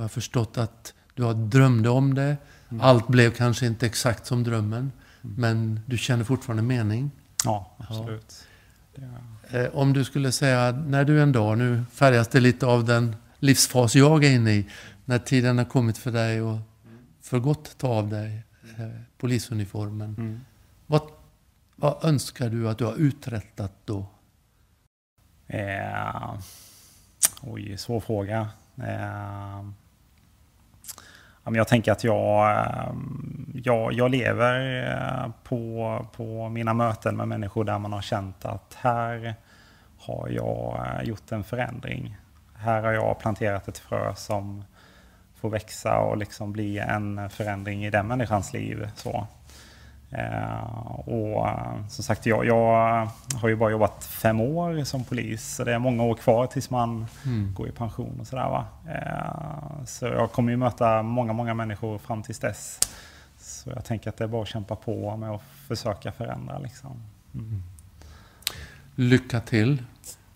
har 0.00 0.08
förstått 0.08 0.58
att 0.58 0.94
du 1.14 1.22
har 1.22 1.34
drömde 1.34 1.88
om 1.88 2.14
det. 2.14 2.36
Mm. 2.68 2.80
Allt 2.80 3.08
blev 3.08 3.30
kanske 3.30 3.66
inte 3.66 3.86
exakt 3.86 4.26
som 4.26 4.44
drömmen. 4.44 4.92
Mm. 5.24 5.34
Men 5.36 5.80
du 5.86 5.98
känner 5.98 6.24
fortfarande 6.24 6.62
mening. 6.62 7.10
Ja, 7.44 7.76
absolut. 7.76 8.46
Ja. 8.94 9.68
Om 9.72 9.92
du 9.92 10.04
skulle 10.04 10.32
säga, 10.32 10.72
när 10.72 11.04
du 11.04 11.22
en 11.22 11.32
dag, 11.32 11.58
nu 11.58 11.84
färgas 11.92 12.28
det 12.28 12.40
lite 12.40 12.66
av 12.66 12.84
den 12.84 13.16
livsfas 13.38 13.94
jag 13.94 14.24
är 14.24 14.30
inne 14.30 14.52
i. 14.52 14.66
När 15.04 15.18
tiden 15.18 15.58
har 15.58 15.64
kommit 15.64 15.98
för 15.98 16.10
dig 16.10 16.40
att 16.40 16.58
för 17.22 17.38
gott 17.38 17.78
ta 17.78 17.88
av 17.88 18.08
dig 18.08 18.42
eh, 18.78 18.88
polisuniformen. 19.18 20.14
Mm. 20.18 20.40
Vad, 20.86 21.02
vad 21.76 22.04
önskar 22.04 22.48
du 22.48 22.68
att 22.68 22.78
du 22.78 22.84
har 22.84 22.94
uträttat 22.94 23.72
då? 23.84 24.06
Eh, 25.46 26.34
oj, 27.42 27.76
svår 27.78 28.00
fråga. 28.00 28.48
Eh, 28.76 29.64
jag 31.44 31.68
tänker 31.68 31.92
att 31.92 32.04
jag, 32.04 32.50
eh, 32.50 32.92
jag, 33.54 33.92
jag 33.92 34.10
lever 34.10 34.86
eh, 34.90 35.30
på, 35.44 36.06
på 36.16 36.48
mina 36.48 36.74
möten 36.74 37.16
med 37.16 37.28
människor 37.28 37.64
där 37.64 37.78
man 37.78 37.92
har 37.92 38.02
känt 38.02 38.44
att 38.44 38.74
här 38.74 39.34
har 39.98 40.28
jag 40.28 40.86
eh, 40.86 41.08
gjort 41.08 41.32
en 41.32 41.44
förändring 41.44 42.16
här 42.62 42.82
har 42.82 42.92
jag 42.92 43.18
planterat 43.18 43.68
ett 43.68 43.78
frö 43.78 44.14
som 44.14 44.64
får 45.40 45.50
växa 45.50 45.98
och 45.98 46.16
liksom 46.16 46.52
bli 46.52 46.78
en 46.78 47.30
förändring 47.30 47.84
i 47.84 47.90
den 47.90 48.06
människans 48.06 48.52
liv. 48.52 48.90
Så. 48.94 49.26
Eh, 50.12 51.08
och 51.08 51.48
som 51.88 52.04
sagt, 52.04 52.26
jag, 52.26 52.46
jag, 52.46 53.08
har 53.34 53.48
ju 53.48 53.56
bara 53.56 53.70
jobbat 53.70 54.04
fem 54.04 54.40
år 54.40 54.84
som 54.84 55.04
polis, 55.04 55.54
så 55.54 55.64
det 55.64 55.74
är 55.74 55.78
många 55.78 56.02
år 56.02 56.14
kvar 56.14 56.46
tills 56.46 56.70
man 56.70 57.06
mm. 57.24 57.54
går 57.54 57.68
i 57.68 57.72
pension 57.72 58.20
och 58.20 58.26
sådär. 58.26 58.48
Va? 58.48 58.66
Eh, 58.88 59.84
så 59.84 60.06
jag 60.06 60.32
kommer 60.32 60.50
ju 60.50 60.56
möta 60.56 61.02
många, 61.02 61.32
många 61.32 61.54
människor 61.54 61.98
fram 61.98 62.22
tills 62.22 62.38
dess. 62.38 62.80
Så 63.38 63.70
jag 63.70 63.84
tänker 63.84 64.08
att 64.08 64.16
det 64.16 64.24
är 64.24 64.28
bara 64.28 64.42
att 64.42 64.48
kämpa 64.48 64.76
på 64.76 65.16
med 65.16 65.30
att 65.30 65.42
försöka 65.68 66.12
förändra. 66.12 66.58
Liksom. 66.58 67.02
Mm. 67.34 67.62
Lycka 68.94 69.40
till! 69.40 69.82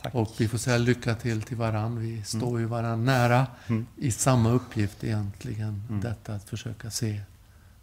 Tack. 0.03 0.15
Och 0.15 0.33
vi 0.39 0.49
får 0.49 0.59
säga 0.59 0.79
lycka 0.79 1.15
till 1.15 1.43
till 1.43 1.57
varann. 1.57 1.99
Vi 1.99 2.13
mm. 2.13 2.25
står 2.25 2.49
mm. 2.49 2.61
ju 2.61 2.67
varann 2.67 3.05
nära 3.05 3.47
mm. 3.67 3.87
i 3.97 4.11
samma 4.11 4.51
uppgift 4.51 5.05
egentligen. 5.05 5.83
Mm. 5.89 6.01
Detta 6.01 6.35
att 6.35 6.49
försöka 6.49 6.91
se 6.91 7.21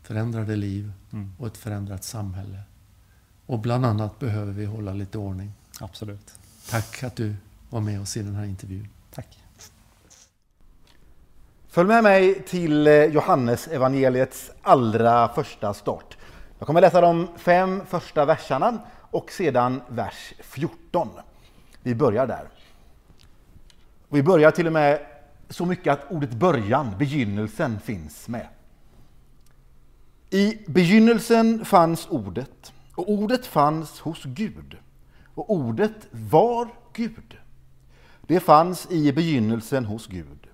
förändrade 0.04 0.56
liv 0.56 0.92
mm. 1.14 1.34
och 1.40 1.48
ett 1.48 1.58
förändrat 1.58 2.04
samhälle. 2.04 2.60
Och 3.46 3.60
bland 3.60 3.86
annat 3.86 4.20
behöver 4.20 4.52
vi 4.52 4.66
hålla 4.66 4.94
lite 4.94 5.18
ordning. 5.18 5.52
Absolut. 5.80 6.34
Tack 6.70 7.04
att 7.04 7.16
du 7.16 7.36
var 7.70 7.82
med 7.82 8.02
oss 8.02 8.18
i 8.18 8.24
den 8.24 8.36
här 8.36 8.46
intervjun. 8.46 8.88
Tack. 9.12 9.40
Följ 11.68 11.88
med 11.88 12.04
mig 12.04 12.44
till 12.44 12.88
eh, 12.88 13.04
Johannes 13.04 13.68
evangeliets 13.68 14.52
allra 14.62 15.28
första 15.28 15.74
start. 15.74 16.18
Jag 16.60 16.68
kommer 16.68 16.82
läsa 16.82 17.02
de 17.02 17.28
fem 17.38 17.82
första 17.88 18.26
verserna 18.26 18.80
och 19.00 19.32
sedan 19.32 19.82
vers 19.88 20.34
14. 20.40 21.10
Vi 21.82 21.96
börjar 21.96 22.28
där. 22.28 22.48
Vi 24.10 24.24
börjar 24.24 24.52
till 24.52 24.68
och 24.68 24.74
med 24.74 25.00
så 25.50 25.66
mycket 25.66 25.94
att 25.94 26.12
ordet 26.12 26.32
början, 26.32 26.96
begynnelsen, 26.98 27.80
finns 27.80 28.28
med. 28.28 28.48
I 30.34 30.58
begynnelsen 30.68 31.66
fanns 31.66 32.08
ordet, 32.10 32.74
och 32.96 33.12
ordet 33.12 33.46
fanns 33.46 34.00
hos 34.00 34.24
Gud. 34.24 34.78
Och 35.36 35.50
ordet 35.50 36.08
var 36.12 36.68
Gud. 36.94 37.38
Det 38.22 38.40
fanns 38.40 38.92
i 38.92 39.12
begynnelsen 39.14 39.86
hos 39.86 40.08
Gud. 40.08 40.48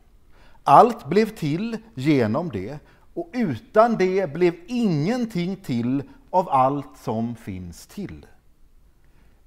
Allt 0.64 1.06
blev 1.06 1.26
till 1.36 1.78
genom 1.96 2.50
det, 2.50 2.80
och 3.14 3.30
utan 3.34 3.98
det 3.98 4.34
blev 4.34 4.56
ingenting 4.68 5.56
till 5.56 6.04
av 6.30 6.50
allt 6.50 6.98
som 7.04 7.36
finns 7.36 7.88
till. 7.88 8.26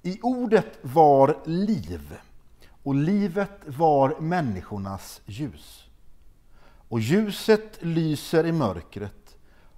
I 0.02 0.18
ordet 0.22 0.78
var 0.82 1.38
liv, 1.44 2.18
och 2.82 2.94
livet 2.94 3.60
var 3.66 4.20
människornas 4.20 5.20
ljus. 5.26 5.84
Och 6.88 7.00
ljuset 7.00 7.78
lyser 7.80 8.46
i 8.46 8.52
mörkret, 8.52 9.22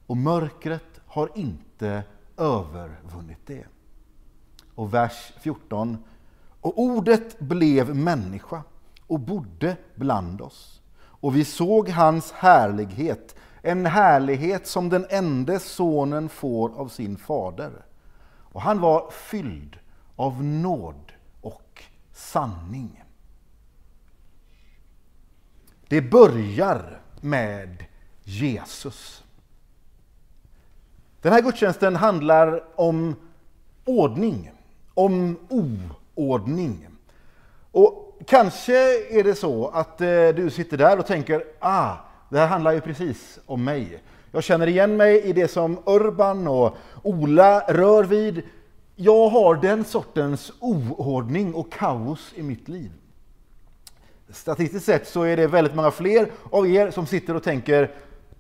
och 0.07 0.17
mörkret 0.17 1.01
har 1.07 1.31
inte 1.35 2.03
övervunnit 2.37 3.47
det. 3.47 3.65
Och 4.75 4.95
vers 4.95 5.33
14. 5.41 6.05
Och 6.61 6.79
ordet 6.79 7.39
blev 7.39 7.97
människa 7.97 8.63
och 9.07 9.21
bodde 9.21 9.77
bland 9.95 10.41
oss. 10.41 10.83
Och 10.97 11.37
vi 11.37 11.45
såg 11.45 11.89
hans 11.89 12.33
härlighet, 12.33 13.37
en 13.63 13.87
härlighet 13.87 14.67
som 14.67 14.89
den 14.89 15.07
enda 15.11 15.59
sonen 15.59 16.29
får 16.29 16.79
av 16.79 16.89
sin 16.89 17.17
fader. 17.17 17.85
Och 18.27 18.63
han 18.63 18.81
var 18.81 19.11
fylld 19.11 19.79
av 20.17 20.45
nåd 20.45 21.13
och 21.41 21.83
sanning. 22.13 23.05
Det 25.89 26.03
börjar 26.03 27.01
med 27.21 27.85
Jesus. 28.23 29.24
Den 31.25 31.33
här 31.33 31.41
gudstjänsten 31.41 31.97
handlar 31.97 32.63
om 32.75 33.17
ordning, 33.85 34.51
om 34.95 35.37
oordning. 35.49 36.89
Och 37.71 38.19
kanske 38.27 38.75
är 39.19 39.25
det 39.25 39.35
så 39.35 39.69
att 39.69 40.01
eh, 40.01 40.29
du 40.29 40.51
sitter 40.51 40.77
där 40.77 40.99
och 40.99 41.07
tänker, 41.07 41.45
ah, 41.59 41.95
det 42.29 42.39
här 42.39 42.47
handlar 42.47 42.73
ju 42.73 42.81
precis 42.81 43.39
om 43.47 43.65
mig. 43.65 44.03
Jag 44.33 44.45
känner 44.45 44.67
igen 44.67 44.97
mig 44.97 45.23
i 45.23 45.33
det 45.33 45.49
som 45.49 45.79
Urban 45.87 46.49
och 46.49 46.77
Ola 47.03 47.61
rör 47.61 48.05
vid. 48.05 48.43
Jag 48.97 49.29
har 49.29 49.55
den 49.55 49.85
sortens 49.85 50.53
oordning 50.61 51.55
och 51.55 51.73
kaos 51.73 52.33
i 52.35 52.43
mitt 52.43 52.69
liv. 52.69 52.91
Statistiskt 54.29 54.87
sett 54.87 55.09
så 55.09 55.23
är 55.23 55.37
det 55.37 55.47
väldigt 55.47 55.75
många 55.75 55.91
fler 55.91 56.31
av 56.51 56.67
er 56.67 56.91
som 56.91 57.07
sitter 57.07 57.37
och 57.37 57.43
tänker, 57.43 57.91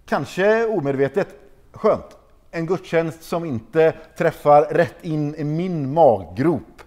kanske 0.07 0.67
omedvetet, 0.67 1.29
skönt, 1.73 2.17
en 2.55 2.67
gudstjänst 2.67 3.23
som 3.23 3.45
inte 3.45 3.95
träffar 4.19 4.63
rätt 4.63 5.05
in 5.05 5.35
i 5.35 5.45
min 5.45 5.95
maggrop. 5.95 6.83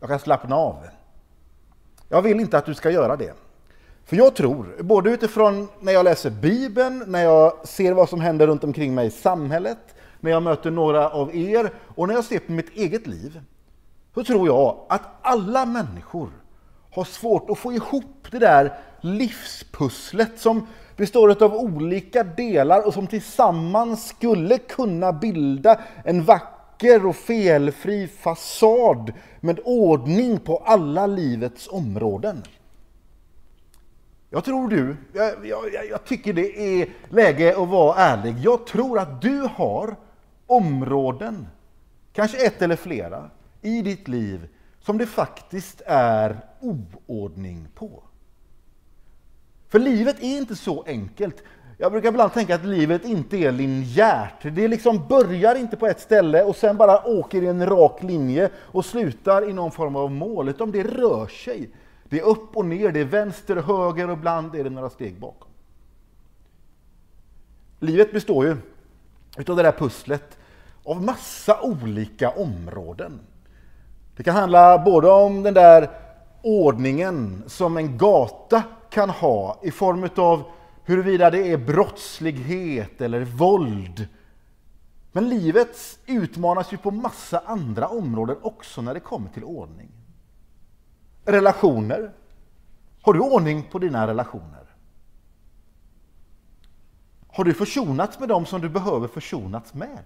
Jag 0.00 0.08
kan 0.08 0.18
slappna 0.18 0.56
av. 0.56 0.76
Jag 2.08 2.22
vill 2.22 2.40
inte 2.40 2.58
att 2.58 2.66
du 2.66 2.74
ska 2.74 2.90
göra 2.90 3.16
det. 3.16 3.32
För 4.04 4.16
jag 4.16 4.36
tror, 4.36 4.76
både 4.82 5.10
utifrån 5.10 5.68
när 5.80 5.92
jag 5.92 6.04
läser 6.04 6.30
Bibeln, 6.30 7.04
när 7.06 7.22
jag 7.22 7.68
ser 7.68 7.92
vad 7.92 8.08
som 8.08 8.20
händer 8.20 8.46
runt 8.46 8.64
omkring 8.64 8.94
mig 8.94 9.06
i 9.06 9.10
samhället, 9.10 9.78
när 10.20 10.30
jag 10.30 10.42
möter 10.42 10.70
några 10.70 11.10
av 11.10 11.36
er 11.36 11.72
och 11.94 12.08
när 12.08 12.14
jag 12.14 12.24
ser 12.24 12.38
på 12.38 12.52
mitt 12.52 12.76
eget 12.76 13.06
liv, 13.06 13.40
så 14.14 14.24
tror 14.24 14.46
jag 14.46 14.76
att 14.88 15.02
alla 15.22 15.66
människor 15.66 16.30
har 16.90 17.04
svårt 17.04 17.50
att 17.50 17.58
få 17.58 17.72
ihop 17.72 18.26
det 18.30 18.38
där 18.38 18.78
livspusslet 19.00 20.40
som 20.40 20.66
består 20.96 21.42
av 21.42 21.54
olika 21.54 22.22
delar 22.22 22.86
och 22.86 22.94
som 22.94 23.06
tillsammans 23.06 24.08
skulle 24.08 24.58
kunna 24.58 25.12
bilda 25.12 25.80
en 26.04 26.24
vacker 26.24 27.06
och 27.06 27.16
felfri 27.16 28.08
fasad 28.08 29.12
med 29.40 29.60
ordning 29.64 30.38
på 30.38 30.56
alla 30.56 31.06
livets 31.06 31.68
områden. 31.68 32.42
Jag 34.30 34.44
tror 34.44 34.68
du, 34.68 34.96
jag, 35.12 35.46
jag, 35.46 35.60
jag, 35.90 36.04
tycker 36.04 36.32
det 36.32 36.58
är 36.58 36.88
läge 37.08 37.62
att 37.62 37.68
vara 37.68 37.96
ärlig. 37.96 38.36
Jag 38.42 38.66
tror 38.66 38.98
att 38.98 39.22
du 39.22 39.48
har 39.54 39.96
områden, 40.46 41.46
kanske 42.12 42.46
ett 42.46 42.62
eller 42.62 42.76
flera, 42.76 43.30
i 43.62 43.82
ditt 43.82 44.08
liv 44.08 44.48
som 44.80 44.98
det 44.98 45.06
faktiskt 45.06 45.82
är 45.86 46.40
oordning 46.60 47.68
på. 47.74 48.03
För 49.74 49.78
livet 49.78 50.16
är 50.20 50.38
inte 50.38 50.56
så 50.56 50.82
enkelt. 50.86 51.42
Jag 51.78 51.92
brukar 51.92 52.08
ibland 52.08 52.32
tänka 52.32 52.54
att 52.54 52.64
livet 52.64 53.04
inte 53.04 53.36
är 53.36 53.52
linjärt. 53.52 54.42
Det 54.42 54.68
liksom 54.68 55.08
börjar 55.08 55.54
inte 55.54 55.76
på 55.76 55.86
ett 55.86 56.00
ställe 56.00 56.44
och 56.44 56.56
sen 56.56 56.76
bara 56.76 57.06
åker 57.06 57.42
i 57.42 57.46
en 57.46 57.66
rak 57.66 58.02
linje 58.02 58.50
och 58.56 58.84
slutar 58.84 59.50
i 59.50 59.52
någon 59.52 59.70
form 59.70 59.96
av 59.96 60.10
mål, 60.10 60.48
utan 60.48 60.70
det 60.70 60.82
rör 60.82 61.26
sig. 61.26 61.70
Det 62.04 62.20
är 62.20 62.24
upp 62.24 62.56
och 62.56 62.64
ner, 62.64 62.92
det 62.92 63.00
är 63.00 63.04
vänster 63.04 63.58
och 63.58 63.64
höger 63.64 64.10
och 64.10 64.18
ibland 64.18 64.54
är 64.54 64.64
det 64.64 64.70
några 64.70 64.90
steg 64.90 65.20
bakom. 65.20 65.50
Livet 67.80 68.12
består 68.12 68.46
ju 68.46 68.56
utav 69.38 69.56
det 69.56 69.62
där 69.62 69.72
pusslet 69.72 70.38
av 70.84 71.02
massa 71.02 71.60
olika 71.62 72.30
områden. 72.30 73.20
Det 74.16 74.22
kan 74.22 74.36
handla 74.36 74.78
både 74.78 75.08
om 75.08 75.42
den 75.42 75.54
där 75.54 75.90
ordningen 76.42 77.44
som 77.46 77.76
en 77.76 77.98
gata 77.98 78.62
kan 78.94 79.10
ha 79.10 79.60
i 79.62 79.70
form 79.70 80.08
av 80.16 80.44
huruvida 80.84 81.30
det 81.30 81.52
är 81.52 81.56
brottslighet 81.56 83.00
eller 83.00 83.24
våld. 83.24 84.08
Men 85.12 85.28
livet 85.28 85.98
utmanas 86.06 86.72
ju 86.72 86.76
på 86.76 86.90
massa 86.90 87.42
andra 87.46 87.88
områden 87.88 88.36
också 88.42 88.82
när 88.82 88.94
det 88.94 89.00
kommer 89.00 89.28
till 89.28 89.44
ordning. 89.44 89.90
Relationer. 91.24 92.12
Har 93.02 93.12
du 93.12 93.20
ordning 93.20 93.62
på 93.62 93.78
dina 93.78 94.06
relationer? 94.06 94.64
Har 97.28 97.44
du 97.44 97.54
försonats 97.54 98.18
med 98.18 98.28
dem 98.28 98.46
som 98.46 98.60
du 98.60 98.68
behöver 98.68 99.08
försonats 99.08 99.74
med? 99.74 100.04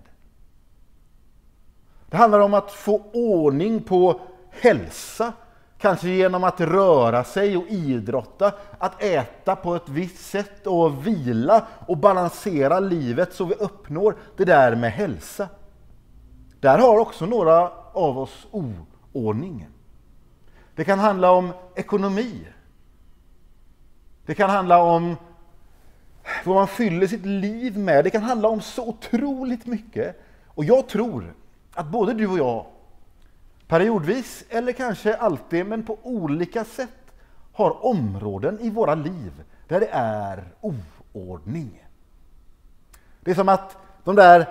Det 2.11 2.17
handlar 2.17 2.41
om 2.41 2.55
att 2.55 2.73
få 2.73 3.03
ordning 3.13 3.83
på 3.83 4.21
hälsa, 4.51 5.33
kanske 5.79 6.09
genom 6.09 6.45
att 6.45 6.61
röra 6.61 7.25
sig 7.25 7.57
och 7.57 7.67
idrotta, 7.69 8.53
att 8.79 9.03
äta 9.03 9.57
på 9.57 9.75
ett 9.75 9.89
visst 9.89 10.31
sätt 10.31 10.67
och 10.67 11.07
vila 11.07 11.67
och 11.87 11.97
balansera 11.97 12.81
livet 12.81 13.35
så 13.35 13.45
vi 13.45 13.55
uppnår 13.55 14.17
det 14.37 14.45
där 14.45 14.77
med 14.77 14.93
hälsa. 14.93 15.49
Där 16.61 16.79
har 16.79 16.99
också 16.99 17.27
några 17.27 17.71
av 17.93 18.19
oss 18.19 18.47
oordning. 18.51 19.69
Det 20.75 20.85
kan 20.85 20.99
handla 20.99 21.31
om 21.31 21.53
ekonomi. 21.75 22.47
Det 24.27 24.35
kan 24.35 24.51
handla 24.51 24.83
om 24.83 25.17
vad 26.45 26.55
man 26.55 26.69
fyller 26.69 27.07
sitt 27.07 27.27
liv 27.27 27.79
med. 27.79 28.05
Det 28.05 28.11
kan 28.11 28.23
handla 28.23 28.49
om 28.49 28.61
så 28.61 28.89
otroligt 28.89 29.67
mycket. 29.67 30.21
Och 30.47 30.65
jag 30.65 30.89
tror 30.89 31.35
att 31.75 31.87
både 31.87 32.15
du 32.15 32.27
och 32.27 32.39
jag, 32.39 32.67
periodvis 33.69 34.45
eller 34.49 34.73
kanske 34.73 35.17
alltid, 35.17 35.67
men 35.67 35.83
på 35.83 35.99
olika 36.03 36.65
sätt, 36.65 36.91
har 37.53 37.87
områden 37.87 38.61
i 38.61 38.71
våra 38.71 38.95
liv 38.95 39.43
där 39.69 39.81
det 39.81 39.89
är 39.93 40.45
oordning. 40.61 41.85
Det 43.21 43.31
är 43.31 43.35
som 43.35 43.49
att 43.49 43.77
de 44.05 44.17
där 44.17 44.47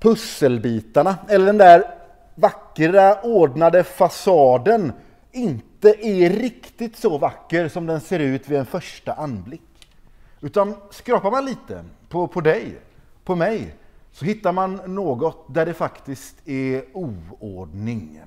pusselbitarna, 0.00 1.16
eller 1.28 1.46
den 1.46 1.58
där 1.58 1.94
vackra 2.34 3.22
ordnade 3.22 3.84
fasaden 3.84 4.92
inte 5.32 6.06
är 6.06 6.30
riktigt 6.30 6.96
så 6.96 7.18
vacker 7.18 7.68
som 7.68 7.86
den 7.86 8.00
ser 8.00 8.18
ut 8.18 8.48
vid 8.48 8.58
en 8.58 8.66
första 8.66 9.12
anblick. 9.12 9.90
Utan 10.40 10.74
skrapar 10.90 11.30
man 11.30 11.44
lite 11.44 11.84
på, 12.08 12.26
på 12.26 12.40
dig, 12.40 12.78
på 13.24 13.34
mig, 13.36 13.74
så 14.12 14.24
hittar 14.24 14.52
man 14.52 14.80
något 14.86 15.54
där 15.54 15.66
det 15.66 15.74
faktiskt 15.74 16.48
är 16.48 16.84
oordning. 16.92 18.20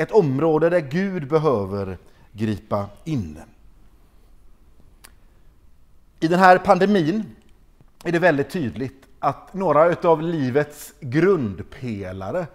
Ett 0.00 0.12
område 0.12 0.70
där 0.70 0.80
Gud 0.80 1.28
behöver 1.28 1.98
gripa 2.32 2.86
in. 3.04 3.38
I 6.20 6.28
den 6.28 6.38
här 6.38 6.58
pandemin 6.58 7.36
är 8.04 8.12
det 8.12 8.18
väldigt 8.18 8.50
tydligt 8.50 9.06
att 9.18 9.54
några 9.54 9.96
av 10.10 10.22
livets 10.22 10.94
grundpelare 11.00 12.46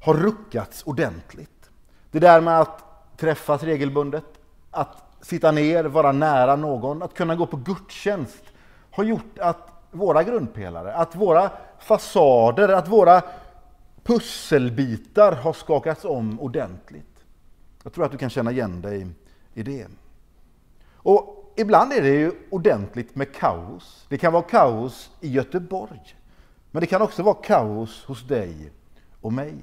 har 0.00 0.14
ruckats 0.14 0.82
ordentligt. 0.86 1.70
Det 2.10 2.18
där 2.18 2.40
med 2.40 2.60
att 2.60 2.84
träffas 3.16 3.62
regelbundet, 3.62 4.24
att 4.70 5.02
sitta 5.20 5.52
ner, 5.52 5.84
vara 5.84 6.12
nära 6.12 6.56
någon, 6.56 7.02
att 7.02 7.14
kunna 7.14 7.34
gå 7.36 7.46
på 7.46 7.56
gudstjänst 7.56 8.44
har 8.90 9.04
gjort 9.04 9.38
att 9.38 9.68
våra 9.90 10.22
grundpelare, 10.22 10.94
att 10.94 11.16
våra 11.16 11.50
fasader, 11.78 12.68
att 12.68 12.88
våra 12.88 13.22
pusselbitar 14.04 15.32
har 15.32 15.52
skakats 15.52 16.04
om 16.04 16.40
ordentligt. 16.40 17.24
Jag 17.82 17.92
tror 17.92 18.04
att 18.04 18.12
du 18.12 18.18
kan 18.18 18.30
känna 18.30 18.50
igen 18.50 18.80
dig 18.80 19.06
i 19.54 19.62
det. 19.62 19.86
Och 20.94 21.52
ibland 21.56 21.92
är 21.92 22.02
det 22.02 22.08
ju 22.08 22.32
ordentligt 22.50 23.14
med 23.14 23.34
kaos. 23.34 24.06
Det 24.08 24.18
kan 24.18 24.32
vara 24.32 24.42
kaos 24.42 25.10
i 25.20 25.28
Göteborg, 25.28 26.16
men 26.70 26.80
det 26.80 26.86
kan 26.86 27.02
också 27.02 27.22
vara 27.22 27.34
kaos 27.34 28.04
hos 28.04 28.28
dig 28.28 28.72
och 29.20 29.32
mig. 29.32 29.54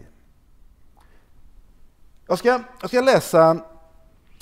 Jag 2.28 2.40
ska, 2.40 2.64
jag 2.82 2.90
ska 2.90 3.02
läsa 3.02 3.58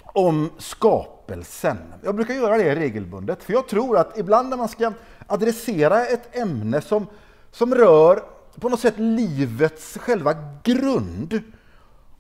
om 0.04 0.50
skapelsen. 0.58 1.78
Jag 2.04 2.16
brukar 2.16 2.34
göra 2.34 2.58
det 2.58 2.76
regelbundet, 2.76 3.44
för 3.44 3.54
jag 3.54 3.68
tror 3.68 3.98
att 3.98 4.18
ibland 4.18 4.50
när 4.50 4.58
man 4.58 4.70
ska 4.70 4.94
adressera 5.28 6.06
ett 6.06 6.36
ämne 6.36 6.82
som, 6.82 7.08
som 7.52 7.76
rör 7.76 8.24
på 8.56 8.70
något 8.70 8.80
sätt 8.80 9.00
livets 9.00 9.98
själva 9.98 10.34
grund, 10.64 11.42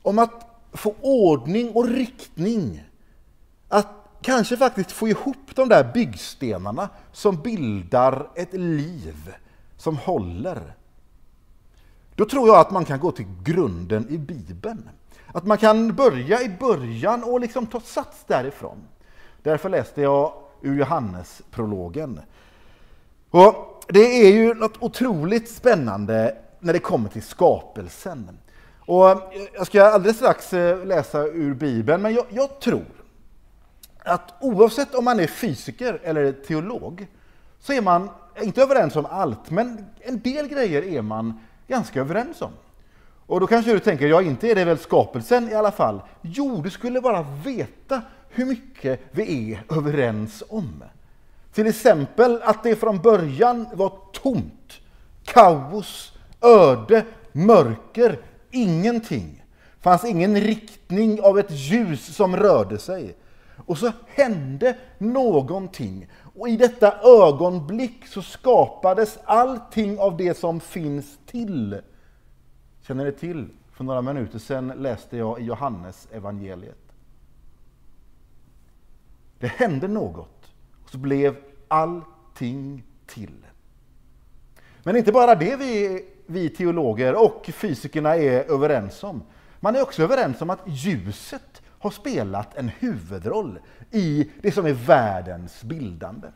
om 0.01 0.19
att 0.19 0.45
få 0.71 0.95
ordning 1.01 1.71
och 1.71 1.87
riktning, 1.87 2.83
att 3.67 3.87
kanske 4.21 4.57
faktiskt 4.57 4.91
få 4.91 5.07
ihop 5.07 5.55
de 5.55 5.69
där 5.69 5.91
byggstenarna 5.93 6.89
som 7.11 7.41
bildar 7.41 8.29
ett 8.35 8.53
liv 8.53 9.33
som 9.77 9.97
håller. 9.97 10.75
Då 12.15 12.25
tror 12.25 12.47
jag 12.47 12.57
att 12.57 12.71
man 12.71 12.85
kan 12.85 12.99
gå 12.99 13.11
till 13.11 13.25
grunden 13.43 14.09
i 14.09 14.17
Bibeln. 14.17 14.89
Att 15.33 15.45
man 15.45 15.57
kan 15.57 15.95
börja 15.95 16.41
i 16.41 16.49
början 16.59 17.23
och 17.23 17.39
liksom 17.39 17.65
ta 17.65 17.79
sats 17.79 18.23
därifrån. 18.27 18.77
Därför 19.43 19.69
läste 19.69 20.01
jag 20.01 20.33
ur 20.61 20.79
Johannesprologen. 20.79 22.19
Och 23.29 23.78
det 23.93 24.27
är 24.27 24.31
ju 24.31 24.53
något 24.53 24.77
otroligt 24.79 25.49
spännande 25.49 26.35
när 26.59 26.73
det 26.73 26.79
kommer 26.79 27.09
till 27.09 27.23
skapelsen. 27.23 28.37
Och 28.79 29.09
eh, 29.09 29.17
jag 29.53 29.67
ska 29.67 29.83
alldeles 29.83 30.17
strax 30.17 30.53
eh, 30.53 30.85
läsa 30.85 31.23
ur 31.23 31.53
Bibeln, 31.53 32.01
men 32.01 32.13
jag, 32.13 32.25
jag 32.29 32.59
tror 32.59 32.85
att 33.99 34.33
oavsett 34.41 34.95
om 34.95 35.05
man 35.05 35.19
är 35.19 35.27
fysiker 35.27 35.99
eller 36.03 36.31
teolog 36.31 37.07
så 37.59 37.73
är 37.73 37.81
man 37.81 38.09
inte 38.41 38.61
överens 38.61 38.95
om 38.95 39.05
allt, 39.05 39.49
men 39.49 39.85
en 39.99 40.19
del 40.19 40.47
grejer 40.47 40.83
är 40.83 41.01
man 41.01 41.39
ganska 41.67 41.99
överens 41.99 42.41
om. 42.41 42.51
Och 43.25 43.39
då 43.39 43.47
kanske 43.47 43.71
du 43.71 43.79
tänker, 43.79 44.07
ja 44.07 44.21
inte 44.21 44.47
är 44.47 44.55
det 44.55 44.65
väl 44.65 44.77
skapelsen 44.77 45.49
i 45.49 45.53
alla 45.53 45.71
fall? 45.71 46.01
Jo, 46.21 46.61
du 46.61 46.69
skulle 46.69 47.01
bara 47.01 47.25
veta 47.45 48.01
hur 48.29 48.45
mycket 48.45 49.01
vi 49.11 49.53
är 49.53 49.77
överens 49.77 50.43
om. 50.49 50.83
Till 51.53 51.67
exempel 51.67 52.41
att 52.43 52.63
det 52.63 52.75
från 52.75 53.01
början 53.01 53.67
var 53.73 53.93
tomt, 54.13 54.81
kaos, 55.23 56.13
öde, 56.41 57.05
mörker, 57.31 58.19
ingenting. 58.51 59.43
fanns 59.79 60.05
ingen 60.05 60.35
riktning 60.35 61.21
av 61.21 61.39
ett 61.39 61.51
ljus 61.51 62.15
som 62.15 62.37
rörde 62.37 62.77
sig. 62.77 63.15
Och 63.65 63.77
så 63.77 63.91
hände 64.07 64.77
någonting. 64.97 66.07
Och 66.35 66.49
i 66.49 66.57
detta 66.57 66.99
ögonblick 67.03 68.07
så 68.07 68.21
skapades 68.21 69.19
allting 69.25 69.99
av 69.99 70.17
det 70.17 70.37
som 70.37 70.59
finns 70.59 71.19
till. 71.25 71.81
Känner 72.81 73.05
ni 73.05 73.11
till? 73.11 73.49
För 73.71 73.83
några 73.83 74.01
minuter 74.01 74.39
sedan 74.39 74.67
läste 74.67 75.17
jag 75.17 75.41
i 75.41 75.43
Johannes 75.43 76.07
evangeliet. 76.11 76.93
Det 79.39 79.47
hände 79.47 79.87
något 79.87 80.38
så 80.91 80.97
blev 80.97 81.35
allting 81.67 82.83
till. 83.05 83.45
Men 84.83 84.95
inte 84.95 85.11
bara 85.11 85.35
det 85.35 85.55
vi, 85.55 86.05
vi 86.25 86.49
teologer 86.49 87.15
och 87.15 87.49
fysikerna 87.53 88.15
är 88.15 88.51
överens 88.51 89.03
om. 89.03 89.23
Man 89.59 89.75
är 89.75 89.81
också 89.81 90.03
överens 90.03 90.41
om 90.41 90.49
att 90.49 90.63
ljuset 90.65 91.61
har 91.79 91.91
spelat 91.91 92.57
en 92.57 92.71
huvudroll 92.79 93.59
i 93.91 94.31
det 94.41 94.51
som 94.51 94.65
är 94.65 94.73
världens 94.73 95.63
bildande. 95.63 96.27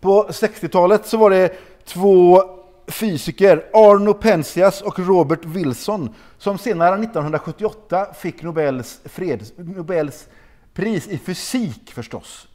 På 0.00 0.26
60-talet 0.28 1.06
så 1.06 1.16
var 1.16 1.30
det 1.30 1.56
två 1.84 2.42
fysiker, 2.88 3.70
Arno 3.72 4.14
Penzias 4.14 4.82
och 4.82 4.98
Robert 4.98 5.44
Wilson, 5.44 6.14
som 6.38 6.58
senare 6.58 6.94
1978 6.94 8.14
fick 8.14 8.42
Nobels, 8.42 9.00
freds, 9.04 9.52
Nobels 9.56 10.28
pris 10.74 11.08
i 11.08 11.18
fysik 11.18 11.92
förstås. 11.92 12.48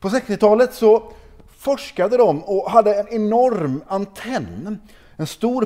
På 0.00 0.08
60-talet 0.08 0.74
så 0.74 1.12
forskade 1.58 2.16
de 2.16 2.42
och 2.44 2.70
hade 2.70 2.94
en 2.94 3.08
enorm 3.08 3.82
antenn, 3.88 4.78
en 5.16 5.26
stor 5.26 5.64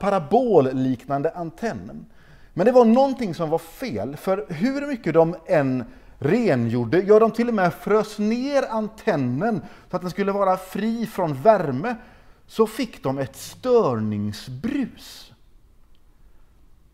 parabolliknande 0.00 1.30
antenn. 1.30 2.06
Men 2.54 2.66
det 2.66 2.72
var 2.72 2.84
någonting 2.84 3.34
som 3.34 3.50
var 3.50 3.58
fel, 3.58 4.16
för 4.16 4.46
hur 4.48 4.86
mycket 4.86 5.14
de 5.14 5.36
än 5.46 5.84
rengjorde, 6.18 7.00
ja 7.00 7.18
de 7.18 7.30
till 7.30 7.48
och 7.48 7.54
med 7.54 7.74
frös 7.74 8.18
ner 8.18 8.62
antennen 8.70 9.62
så 9.90 9.96
att 9.96 10.02
den 10.02 10.10
skulle 10.10 10.32
vara 10.32 10.56
fri 10.56 11.06
från 11.06 11.34
värme, 11.34 11.96
så 12.46 12.66
fick 12.66 13.02
de 13.02 13.18
ett 13.18 13.36
störningsbrus. 13.36 15.32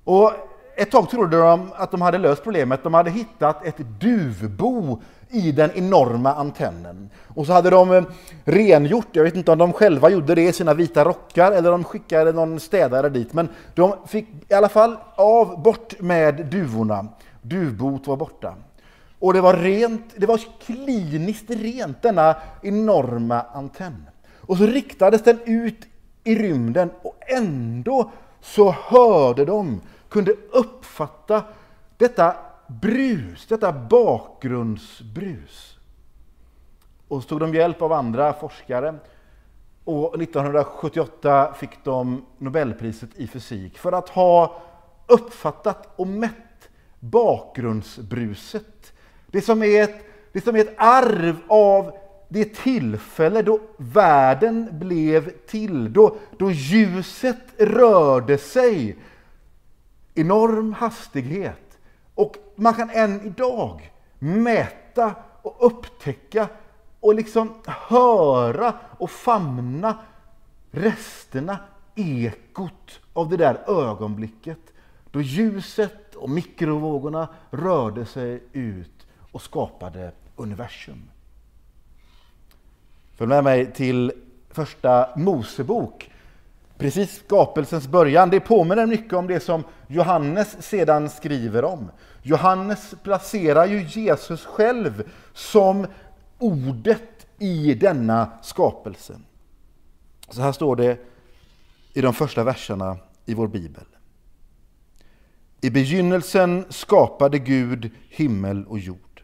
Och 0.04 0.32
ett 0.76 0.90
tag 0.90 1.10
trodde 1.10 1.40
de 1.40 1.72
att 1.76 1.90
de 1.90 2.00
hade 2.00 2.18
löst 2.18 2.42
problemet. 2.42 2.82
De 2.82 2.94
hade 2.94 3.10
hittat 3.10 3.66
ett 3.66 3.78
duvbo 4.00 5.02
i 5.30 5.52
den 5.52 5.70
enorma 5.74 6.34
antennen. 6.34 7.10
Och 7.34 7.46
så 7.46 7.52
hade 7.52 7.70
de 7.70 7.92
eh, 7.92 8.04
rengjort, 8.44 9.08
jag 9.12 9.24
vet 9.24 9.36
inte 9.36 9.52
om 9.52 9.58
de 9.58 9.72
själva 9.72 10.10
gjorde 10.10 10.34
det 10.34 10.48
i 10.48 10.52
sina 10.52 10.74
vita 10.74 11.04
rockar 11.04 11.52
eller 11.52 11.70
de 11.70 11.84
skickade 11.84 12.32
någon 12.32 12.60
städare 12.60 13.08
dit, 13.08 13.32
men 13.32 13.48
de 13.74 13.94
fick 14.06 14.26
i 14.48 14.54
alla 14.54 14.68
fall 14.68 14.96
av 15.14 15.62
bort 15.62 16.00
med 16.00 16.46
duvorna. 16.46 17.06
Duvbot 17.42 18.06
var 18.06 18.16
borta. 18.16 18.54
Och 19.18 19.32
det 19.32 19.40
var 19.40 19.54
rent, 19.54 20.14
det 20.16 20.26
var 20.26 20.40
kliniskt 20.66 21.50
rent, 21.50 22.02
denna 22.02 22.36
enorma 22.62 23.42
antenn. 23.52 24.06
Och 24.40 24.56
så 24.56 24.66
riktades 24.66 25.22
den 25.22 25.38
ut 25.44 25.86
i 26.24 26.34
rymden 26.34 26.90
och 27.02 27.16
ändå 27.26 28.10
så 28.40 28.74
hörde 28.88 29.44
de, 29.44 29.80
kunde 30.08 30.32
uppfatta 30.52 31.42
detta 31.96 32.34
brus, 32.68 33.46
detta 33.46 33.72
bakgrundsbrus. 33.72 35.78
Och 37.08 37.22
så 37.22 37.28
tog 37.28 37.40
de 37.40 37.54
hjälp 37.54 37.82
av 37.82 37.92
andra 37.92 38.32
forskare 38.32 38.94
och 39.84 40.22
1978 40.22 41.54
fick 41.54 41.84
de 41.84 42.24
Nobelpriset 42.38 43.10
i 43.16 43.26
fysik 43.26 43.78
för 43.78 43.92
att 43.92 44.08
ha 44.08 44.62
uppfattat 45.06 45.88
och 45.96 46.06
mätt 46.06 46.68
bakgrundsbruset. 47.00 48.92
Det 49.26 49.40
som 49.40 49.62
är 49.62 49.82
ett, 49.82 50.04
det 50.32 50.40
som 50.40 50.56
är 50.56 50.60
ett 50.60 50.74
arv 50.76 51.36
av 51.48 51.92
det 52.28 52.54
tillfälle 52.54 53.42
då 53.42 53.60
världen 53.76 54.68
blev 54.72 55.30
till, 55.30 55.92
då, 55.92 56.16
då 56.38 56.50
ljuset 56.50 57.38
rörde 57.58 58.38
sig. 58.38 58.96
Enorm 60.14 60.72
hastighet. 60.72 61.65
Och 62.16 62.36
man 62.56 62.74
kan 62.74 62.90
än 62.90 63.26
idag 63.26 63.92
mäta 64.18 65.14
och 65.42 65.66
upptäcka 65.66 66.48
och 67.00 67.14
liksom 67.14 67.54
höra 67.66 68.74
och 68.98 69.10
famna 69.10 69.98
resterna, 70.70 71.58
ekot 71.94 73.00
av 73.12 73.28
det 73.28 73.36
där 73.36 73.70
ögonblicket 73.70 74.58
då 75.10 75.20
ljuset 75.20 76.14
och 76.14 76.30
mikrovågorna 76.30 77.28
rörde 77.50 78.06
sig 78.06 78.42
ut 78.52 79.06
och 79.32 79.42
skapade 79.42 80.12
universum. 80.36 81.10
Följ 83.16 83.28
med 83.28 83.44
mig 83.44 83.72
till 83.72 84.12
första 84.50 85.08
Mosebok. 85.16 86.10
Precis 86.78 87.22
skapelsens 87.26 87.88
början. 87.88 88.30
Det 88.30 88.40
påminner 88.40 88.86
mycket 88.86 89.12
om 89.12 89.26
det 89.26 89.40
som 89.40 89.64
Johannes 89.88 90.62
sedan 90.62 91.10
skriver 91.10 91.64
om. 91.64 91.90
Johannes 92.22 92.94
placerar 93.02 93.66
ju 93.66 93.82
Jesus 93.82 94.44
själv 94.44 95.10
som 95.32 95.86
ordet 96.38 97.26
i 97.38 97.74
denna 97.74 98.30
skapelse. 98.42 99.20
Så 100.28 100.40
här 100.40 100.52
står 100.52 100.76
det 100.76 100.98
i 101.92 102.00
de 102.00 102.14
första 102.14 102.44
verserna 102.44 102.96
i 103.26 103.34
vår 103.34 103.48
bibel. 103.48 103.84
I 105.60 105.70
begynnelsen 105.70 106.64
skapade 106.68 107.38
Gud 107.38 107.90
himmel 108.08 108.64
och 108.66 108.78
jord. 108.78 109.22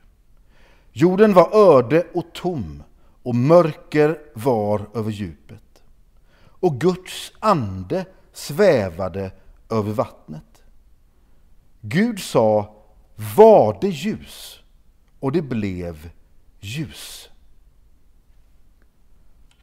Jorden 0.92 1.34
var 1.34 1.76
öde 1.76 2.06
och 2.14 2.32
tom 2.32 2.82
och 3.22 3.34
mörker 3.34 4.18
var 4.34 4.86
över 4.94 5.10
djupet. 5.10 5.71
Och 6.62 6.80
Guds 6.80 7.32
ande 7.38 8.04
svävade 8.32 9.30
över 9.70 9.92
vattnet. 9.92 10.62
Gud 11.80 12.20
sa, 12.20 12.74
var 13.36 13.78
det 13.80 13.88
ljus? 13.88 14.58
Och 15.20 15.32
det 15.32 15.42
blev 15.42 16.10
ljus. 16.60 17.28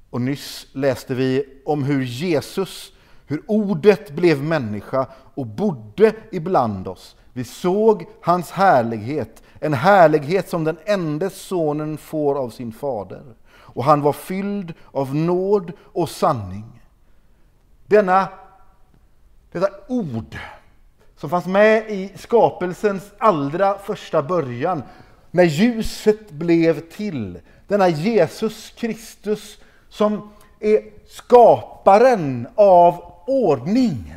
Och 0.09 0.21
nyss 0.21 0.67
läste 0.73 1.15
vi 1.15 1.45
om 1.65 1.83
hur 1.83 2.03
Jesus, 2.03 2.93
hur 3.25 3.43
ordet 3.47 4.11
blev 4.11 4.43
människa 4.43 5.07
och 5.35 5.45
bodde 5.45 6.13
ibland 6.31 6.87
oss. 6.87 7.15
Vi 7.33 7.43
såg 7.43 8.05
hans 8.21 8.51
härlighet, 8.51 9.43
en 9.59 9.73
härlighet 9.73 10.49
som 10.49 10.63
den 10.63 10.77
enda 10.85 11.29
sonen 11.29 11.97
får 11.97 12.35
av 12.35 12.49
sin 12.49 12.71
fader 12.71 13.23
och 13.79 13.83
han 13.83 14.01
var 14.01 14.13
fylld 14.13 14.73
av 14.91 15.15
nåd 15.15 15.71
och 15.79 16.09
sanning. 16.09 16.81
Denna, 17.89 18.27
detta 19.51 19.69
ord 19.87 20.37
som 21.17 21.29
fanns 21.29 21.45
med 21.45 21.89
i 21.91 22.11
skapelsens 22.15 23.11
allra 23.17 23.77
första 23.77 24.23
början, 24.23 24.83
när 25.31 25.43
ljuset 25.43 26.31
blev 26.31 26.79
till. 26.79 27.39
Denna 27.67 27.87
Jesus 27.87 28.69
Kristus 28.69 29.57
som 29.89 30.29
är 30.59 30.83
skaparen 31.07 32.47
av 32.55 33.13
ordning. 33.27 34.15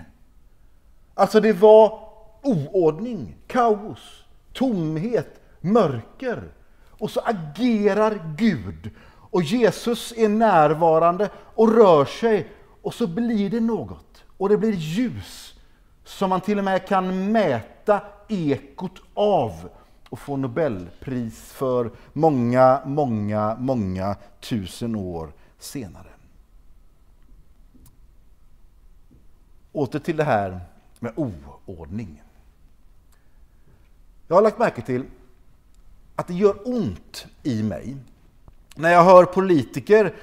Alltså 1.14 1.40
det 1.40 1.52
var 1.52 2.00
oordning, 2.42 3.36
kaos, 3.46 4.24
tomhet, 4.52 5.40
mörker. 5.60 6.42
Och 6.90 7.10
så 7.10 7.20
agerar 7.20 8.34
Gud 8.36 8.90
och 9.30 9.42
Jesus 9.42 10.14
är 10.16 10.28
närvarande 10.28 11.30
och 11.54 11.74
rör 11.74 12.04
sig 12.04 12.48
och 12.82 12.94
så 12.94 13.06
blir 13.06 13.50
det 13.50 13.60
något. 13.60 14.24
Och 14.36 14.48
det 14.48 14.58
blir 14.58 14.72
ljus 14.72 15.54
som 16.04 16.30
man 16.30 16.40
till 16.40 16.58
och 16.58 16.64
med 16.64 16.88
kan 16.88 17.32
mäta 17.32 18.00
ekot 18.28 19.02
av 19.14 19.68
och 20.08 20.18
få 20.18 20.36
Nobelpris 20.36 21.52
för 21.52 21.90
många, 22.12 22.82
många, 22.86 23.56
många 23.58 24.16
tusen 24.40 24.96
år 24.96 25.32
senare. 25.58 26.08
Åter 29.72 29.98
till 29.98 30.16
det 30.16 30.24
här 30.24 30.60
med 30.98 31.12
oordning. 31.16 32.22
Jag 34.28 34.36
har 34.36 34.42
lagt 34.42 34.58
märke 34.58 34.82
till 34.82 35.04
att 36.16 36.26
det 36.26 36.34
gör 36.34 36.68
ont 36.68 37.26
i 37.42 37.62
mig 37.62 37.96
när 38.76 38.92
jag 38.92 39.04
hör 39.04 39.24
politiker 39.24 40.14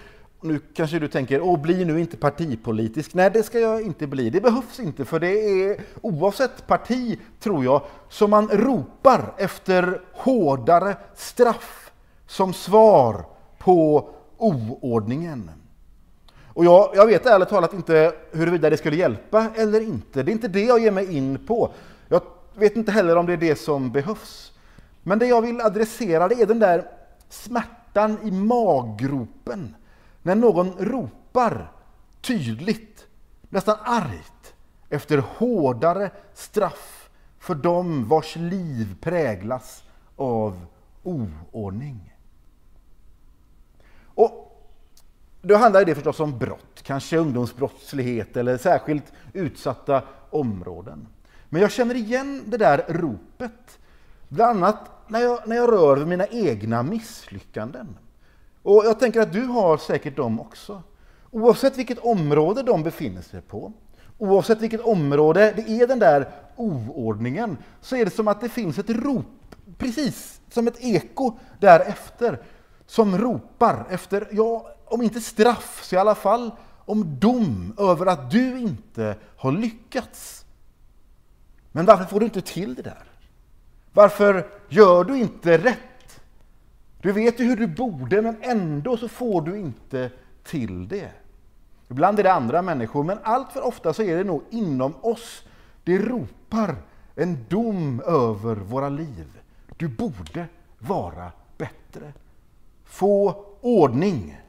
nu 0.41 0.59
kanske 0.73 0.99
du 0.99 1.07
tänker, 1.07 1.41
åh 1.41 1.61
bli 1.61 1.85
nu 1.85 1.99
inte 1.99 2.17
partipolitisk. 2.17 3.13
Nej, 3.13 3.31
det 3.33 3.43
ska 3.43 3.59
jag 3.59 3.81
inte 3.81 4.07
bli. 4.07 4.29
Det 4.29 4.41
behövs 4.41 4.79
inte, 4.79 5.05
för 5.05 5.19
det 5.19 5.31
är 5.31 5.81
oavsett 6.01 6.67
parti, 6.67 7.19
tror 7.39 7.63
jag, 7.63 7.81
som 8.09 8.29
man 8.29 8.47
ropar 8.47 9.33
efter 9.37 10.01
hårdare 10.13 10.97
straff 11.15 11.91
som 12.27 12.53
svar 12.53 13.25
på 13.57 14.09
oordningen. 14.37 15.51
Och 16.53 16.65
jag, 16.65 16.91
jag 16.95 17.07
vet 17.07 17.25
ärligt 17.25 17.49
talat 17.49 17.73
inte 17.73 18.13
huruvida 18.31 18.69
det 18.69 18.77
skulle 18.77 18.95
hjälpa 18.95 19.47
eller 19.55 19.81
inte. 19.81 20.23
Det 20.23 20.31
är 20.31 20.33
inte 20.33 20.47
det 20.47 20.63
jag 20.63 20.79
ger 20.79 20.91
mig 20.91 21.17
in 21.17 21.45
på. 21.47 21.71
Jag 22.07 22.21
vet 22.55 22.75
inte 22.75 22.91
heller 22.91 23.15
om 23.15 23.25
det 23.25 23.33
är 23.33 23.37
det 23.37 23.59
som 23.59 23.91
behövs. 23.91 24.51
Men 25.03 25.19
det 25.19 25.27
jag 25.27 25.41
vill 25.41 25.61
adressera 25.61 26.27
det 26.27 26.41
är 26.41 26.45
den 26.45 26.59
där 26.59 26.87
smärtan 27.29 28.17
i 28.23 28.31
maggropen 28.31 29.75
när 30.21 30.35
någon 30.35 30.71
ropar 30.71 31.71
tydligt, 32.21 33.07
nästan 33.49 33.77
argt, 33.83 34.53
efter 34.89 35.17
hårdare 35.17 36.11
straff 36.33 37.09
för 37.39 37.55
dem 37.55 38.07
vars 38.07 38.35
liv 38.35 38.95
präglas 39.01 39.83
av 40.15 40.65
oordning. 41.03 42.15
Och 44.05 44.45
då 45.41 45.55
handlar 45.55 45.85
det 45.85 45.95
förstås 45.95 46.19
om 46.19 46.39
brott, 46.39 46.81
kanske 46.83 47.17
ungdomsbrottslighet 47.17 48.37
eller 48.37 48.57
särskilt 48.57 49.13
utsatta 49.33 50.03
områden. 50.29 51.07
Men 51.49 51.61
jag 51.61 51.71
känner 51.71 51.95
igen 51.95 52.43
det 52.45 52.57
där 52.57 52.85
ropet, 52.87 53.79
bland 54.27 54.57
annat 54.63 54.89
när 55.07 55.19
jag, 55.19 55.47
när 55.47 55.55
jag 55.55 55.71
rör 55.71 56.05
mina 56.05 56.27
egna 56.27 56.83
misslyckanden. 56.83 57.97
Och 58.63 58.85
jag 58.85 58.99
tänker 58.99 59.21
att 59.21 59.33
du 59.33 59.45
har 59.45 59.77
säkert 59.77 60.15
dem 60.15 60.39
också. 60.39 60.83
Oavsett 61.31 61.77
vilket 61.77 61.99
område 61.99 62.63
de 62.63 62.83
befinner 62.83 63.21
sig 63.21 63.41
på, 63.41 63.73
oavsett 64.17 64.61
vilket 64.61 64.81
område 64.81 65.53
det 65.55 65.69
är 65.81 65.87
den 65.87 65.99
där 65.99 66.29
oordningen, 66.55 67.57
så 67.81 67.95
är 67.95 68.05
det 68.05 68.11
som 68.11 68.27
att 68.27 68.41
det 68.41 68.49
finns 68.49 68.79
ett 68.79 68.89
rop, 68.89 69.55
precis 69.77 70.41
som 70.49 70.67
ett 70.67 70.77
eko 70.79 71.37
därefter, 71.59 72.39
som 72.85 73.17
ropar 73.17 73.85
efter, 73.89 74.27
ja, 74.31 74.69
om 74.85 75.01
inte 75.01 75.21
straff, 75.21 75.79
så 75.83 75.95
i 75.95 75.99
alla 75.99 76.15
fall 76.15 76.51
om 76.85 77.19
dom 77.19 77.73
över 77.77 78.05
att 78.05 78.31
du 78.31 78.59
inte 78.59 79.15
har 79.37 79.51
lyckats. 79.51 80.45
Men 81.71 81.85
varför 81.85 82.03
får 82.03 82.19
du 82.19 82.25
inte 82.25 82.41
till 82.41 82.75
det 82.75 82.81
där? 82.81 83.03
Varför 83.93 84.47
gör 84.69 85.03
du 85.03 85.17
inte 85.17 85.57
rätt? 85.57 85.77
Du 87.01 87.11
vet 87.11 87.39
ju 87.39 87.43
hur 87.43 87.55
du 87.55 87.67
borde, 87.67 88.21
men 88.21 88.37
ändå 88.41 88.97
så 88.97 89.07
får 89.07 89.41
du 89.41 89.57
inte 89.57 90.11
till 90.43 90.87
det. 90.87 91.11
Ibland 91.89 92.19
är 92.19 92.23
det 92.23 92.33
andra 92.33 92.61
människor, 92.61 93.03
men 93.03 93.19
allt 93.23 93.51
för 93.51 93.61
ofta 93.61 93.93
så 93.93 94.03
är 94.03 94.17
det 94.17 94.23
nog 94.23 94.43
inom 94.49 94.93
oss. 95.01 95.43
Det 95.83 95.97
ropar 95.97 96.75
en 97.15 97.45
dom 97.49 98.01
över 98.05 98.55
våra 98.55 98.89
liv. 98.89 99.39
Du 99.77 99.87
borde 99.87 100.45
vara 100.79 101.31
bättre. 101.57 102.13
Få 102.85 103.45
ordning. 103.61 104.41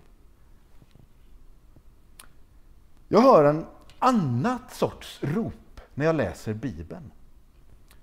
Jag 3.08 3.20
hör 3.20 3.44
en 3.44 3.66
annat 3.98 4.74
sorts 4.74 5.18
rop 5.22 5.80
när 5.94 6.06
jag 6.06 6.16
läser 6.16 6.54
Bibeln. 6.54 7.10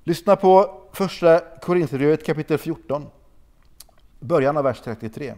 Lyssna 0.04 0.36
på 0.36 0.82
första 0.92 1.40
Korinthierbrevet 1.62 2.26
kapitel 2.26 2.58
14, 2.58 3.06
början 4.20 4.58
av 4.58 4.64
vers 4.64 4.82
33. 4.84 5.36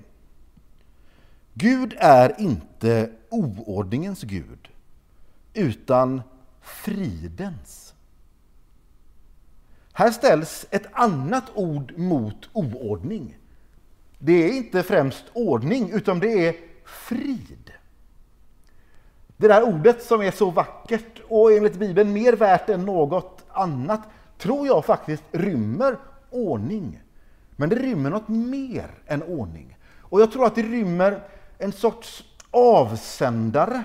Gud 1.53 1.95
är 1.97 2.41
inte 2.41 3.11
oordningens 3.29 4.21
Gud, 4.23 4.69
utan 5.53 6.21
fridens. 6.61 7.93
Här 9.93 10.11
ställs 10.11 10.65
ett 10.69 10.87
annat 10.91 11.43
ord 11.53 11.97
mot 11.97 12.49
oordning. 12.53 13.37
Det 14.19 14.33
är 14.33 14.57
inte 14.57 14.83
främst 14.83 15.25
ordning, 15.33 15.91
utan 15.91 16.19
det 16.19 16.47
är 16.47 16.55
frid. 16.85 17.71
Det 19.37 19.47
där 19.47 19.63
ordet 19.63 20.03
som 20.03 20.21
är 20.21 20.31
så 20.31 20.49
vackert 20.49 21.21
och 21.27 21.51
enligt 21.51 21.75
Bibeln 21.75 22.13
mer 22.13 22.33
värt 22.33 22.69
än 22.69 22.85
något 22.85 23.45
annat 23.49 24.01
tror 24.37 24.67
jag 24.67 24.85
faktiskt 24.85 25.23
rymmer 25.31 25.97
ordning. 26.29 27.01
Men 27.59 27.69
det 27.69 27.75
rymmer 27.75 28.09
något 28.09 28.27
mer 28.27 28.91
än 29.07 29.23
ordning. 29.23 29.77
Och 30.01 30.21
jag 30.21 30.31
tror 30.31 30.45
att 30.45 30.55
det 30.55 30.61
rymmer 30.61 31.23
en 31.57 31.71
sorts 31.71 32.23
avsändare. 32.51 33.83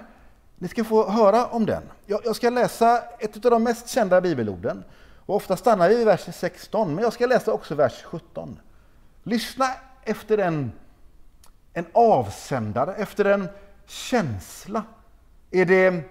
Ni 0.58 0.68
ska 0.68 0.84
få 0.84 1.10
höra 1.10 1.46
om 1.46 1.66
den. 1.66 1.82
Jag 2.06 2.37
ska 2.37 2.50
läsa 2.50 3.02
ett 3.18 3.44
av 3.44 3.50
de 3.50 3.62
mest 3.62 3.88
kända 3.88 4.20
bibelorden. 4.20 4.84
Och 5.26 5.37
ofta 5.37 5.56
stannar 5.56 5.88
vi 5.88 5.96
vid 5.96 6.06
vers 6.06 6.28
16, 6.34 6.94
men 6.94 7.04
jag 7.04 7.12
ska 7.12 7.26
läsa 7.26 7.52
också 7.52 7.74
vers 7.74 8.02
17. 8.04 8.58
Lyssna 9.22 9.66
efter 10.02 10.38
en, 10.38 10.72
en 11.72 11.87
avsändare, 11.92 12.94
efter 12.94 13.24
en 13.24 13.48
känsla. 13.87 14.82
Är 15.50 15.64
det 15.64 16.02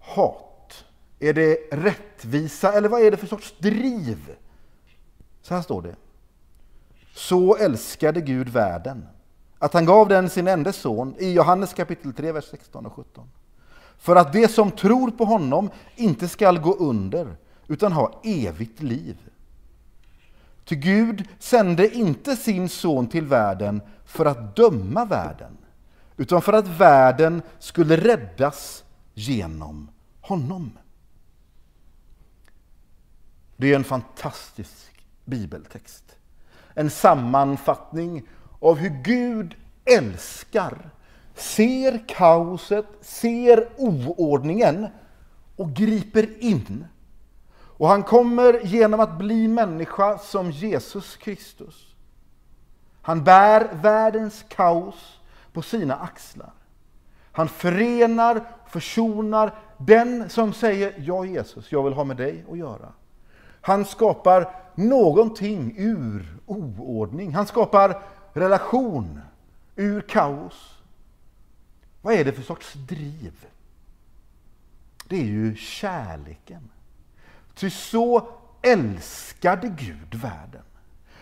hat? 0.00 0.84
Är 1.18 1.32
det 1.32 1.58
rättvisa? 1.72 2.72
Eller 2.72 2.88
vad 2.88 3.02
är 3.02 3.10
det 3.10 3.16
för 3.16 3.26
sorts 3.26 3.54
driv? 3.58 4.36
Så 5.42 5.54
här 5.54 5.62
står 5.62 5.82
det. 5.82 5.94
Så 7.18 7.56
älskade 7.56 8.20
Gud 8.20 8.48
världen 8.48 9.06
att 9.58 9.72
han 9.72 9.84
gav 9.86 10.08
den 10.08 10.30
sin 10.30 10.48
enda 10.48 10.72
son 10.72 11.14
i 11.18 11.32
Johannes 11.32 11.74
kapitel 11.74 12.12
3, 12.12 12.32
vers 12.32 12.44
16 12.44 12.86
och 12.86 12.92
17. 12.92 13.30
För 13.98 14.16
att 14.16 14.32
de 14.32 14.48
som 14.48 14.70
tror 14.70 15.10
på 15.10 15.24
honom 15.24 15.70
inte 15.96 16.28
skall 16.28 16.58
gå 16.58 16.74
under 16.74 17.36
utan 17.66 17.92
ha 17.92 18.20
evigt 18.24 18.82
liv. 18.82 19.16
Ty 20.64 20.76
Gud 20.76 21.28
sände 21.38 21.94
inte 21.94 22.36
sin 22.36 22.68
son 22.68 23.06
till 23.06 23.26
världen 23.26 23.82
för 24.04 24.26
att 24.26 24.56
döma 24.56 25.04
världen, 25.04 25.56
utan 26.16 26.42
för 26.42 26.52
att 26.52 26.68
världen 26.68 27.42
skulle 27.58 27.96
räddas 27.96 28.84
genom 29.14 29.90
honom. 30.20 30.78
Det 33.56 33.72
är 33.72 33.76
en 33.76 33.84
fantastisk 33.84 35.04
bibeltext. 35.24 36.07
En 36.78 36.90
sammanfattning 36.90 38.22
av 38.60 38.76
hur 38.76 39.02
Gud 39.02 39.54
älskar, 39.84 40.90
ser 41.34 42.08
kaoset, 42.08 42.86
ser 43.00 43.68
oordningen 43.76 44.86
och 45.56 45.72
griper 45.72 46.42
in 46.44 46.84
och 47.78 47.88
han 47.88 48.02
kommer 48.02 48.60
genom 48.66 49.00
att 49.00 49.18
bli 49.18 49.48
människa 49.48 50.18
som 50.18 50.50
Jesus 50.50 51.16
Kristus. 51.16 51.94
Han 53.02 53.24
bär 53.24 53.68
världens 53.72 54.44
kaos 54.48 55.20
på 55.52 55.62
sina 55.62 55.96
axlar. 55.96 56.52
Han 57.32 57.48
förenar, 57.48 58.40
försonar 58.68 59.54
den 59.78 60.30
som 60.30 60.52
säger 60.52 60.94
ja 60.98 61.24
Jesus, 61.24 61.72
jag 61.72 61.82
vill 61.82 61.92
ha 61.92 62.04
med 62.04 62.16
dig 62.16 62.44
att 62.50 62.58
göra. 62.58 62.92
Han 63.68 63.84
skapar 63.84 64.50
någonting 64.74 65.74
ur 65.76 66.38
oordning. 66.46 67.34
Han 67.34 67.46
skapar 67.46 68.02
relation 68.32 69.20
ur 69.76 70.00
kaos. 70.00 70.78
Vad 72.02 72.14
är 72.14 72.24
det 72.24 72.32
för 72.32 72.42
sorts 72.42 72.72
driv? 72.72 73.46
Det 75.08 75.16
är 75.16 75.24
ju 75.24 75.56
kärleken. 75.56 76.70
Ty 77.54 77.70
så 77.70 78.28
älskade 78.62 79.68
Gud 79.68 80.14
världen. 80.14 80.62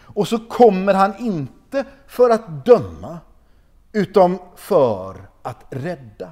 Och 0.03 0.29
så 0.29 0.39
kommer 0.39 0.95
han 0.95 1.19
inte 1.19 1.85
för 2.07 2.31
att 2.31 2.65
döma, 2.65 3.19
utan 3.93 4.39
för 4.57 5.29
att 5.43 5.65
rädda. 5.71 6.31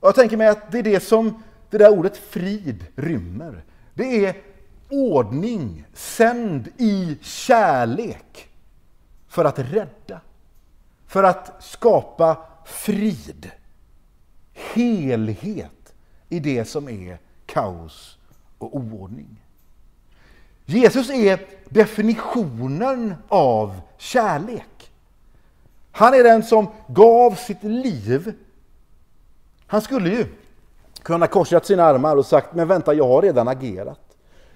Och 0.00 0.08
jag 0.08 0.14
tänker 0.14 0.36
mig 0.36 0.48
att 0.48 0.72
det 0.72 0.78
är 0.78 0.82
det 0.82 1.00
som 1.00 1.42
det 1.70 1.78
där 1.78 1.98
ordet 1.98 2.16
frid 2.16 2.86
rymmer. 2.96 3.64
Det 3.94 4.26
är 4.26 4.53
ordning 4.90 5.86
sänd 5.94 6.68
i 6.78 7.18
kärlek 7.22 8.48
för 9.28 9.44
att 9.44 9.58
rädda. 9.58 10.20
För 11.06 11.22
att 11.22 11.62
skapa 11.64 12.36
frid, 12.64 13.50
helhet 14.52 15.94
i 16.28 16.40
det 16.40 16.64
som 16.64 16.88
är 16.88 17.18
kaos 17.46 18.18
och 18.58 18.76
oordning. 18.76 19.40
Jesus 20.66 21.10
är 21.10 21.40
definitionen 21.68 23.14
av 23.28 23.80
kärlek. 23.98 24.90
Han 25.92 26.14
är 26.14 26.24
den 26.24 26.42
som 26.42 26.66
gav 26.88 27.34
sitt 27.34 27.62
liv. 27.62 28.34
Han 29.66 29.82
skulle 29.82 30.10
ju 30.10 30.26
kunna 31.02 31.26
korsat 31.26 31.66
sina 31.66 31.84
armar 31.84 32.16
och 32.16 32.26
sagt, 32.26 32.54
men 32.54 32.68
vänta, 32.68 32.94
jag 32.94 33.08
har 33.08 33.22
redan 33.22 33.48
agerat. 33.48 34.03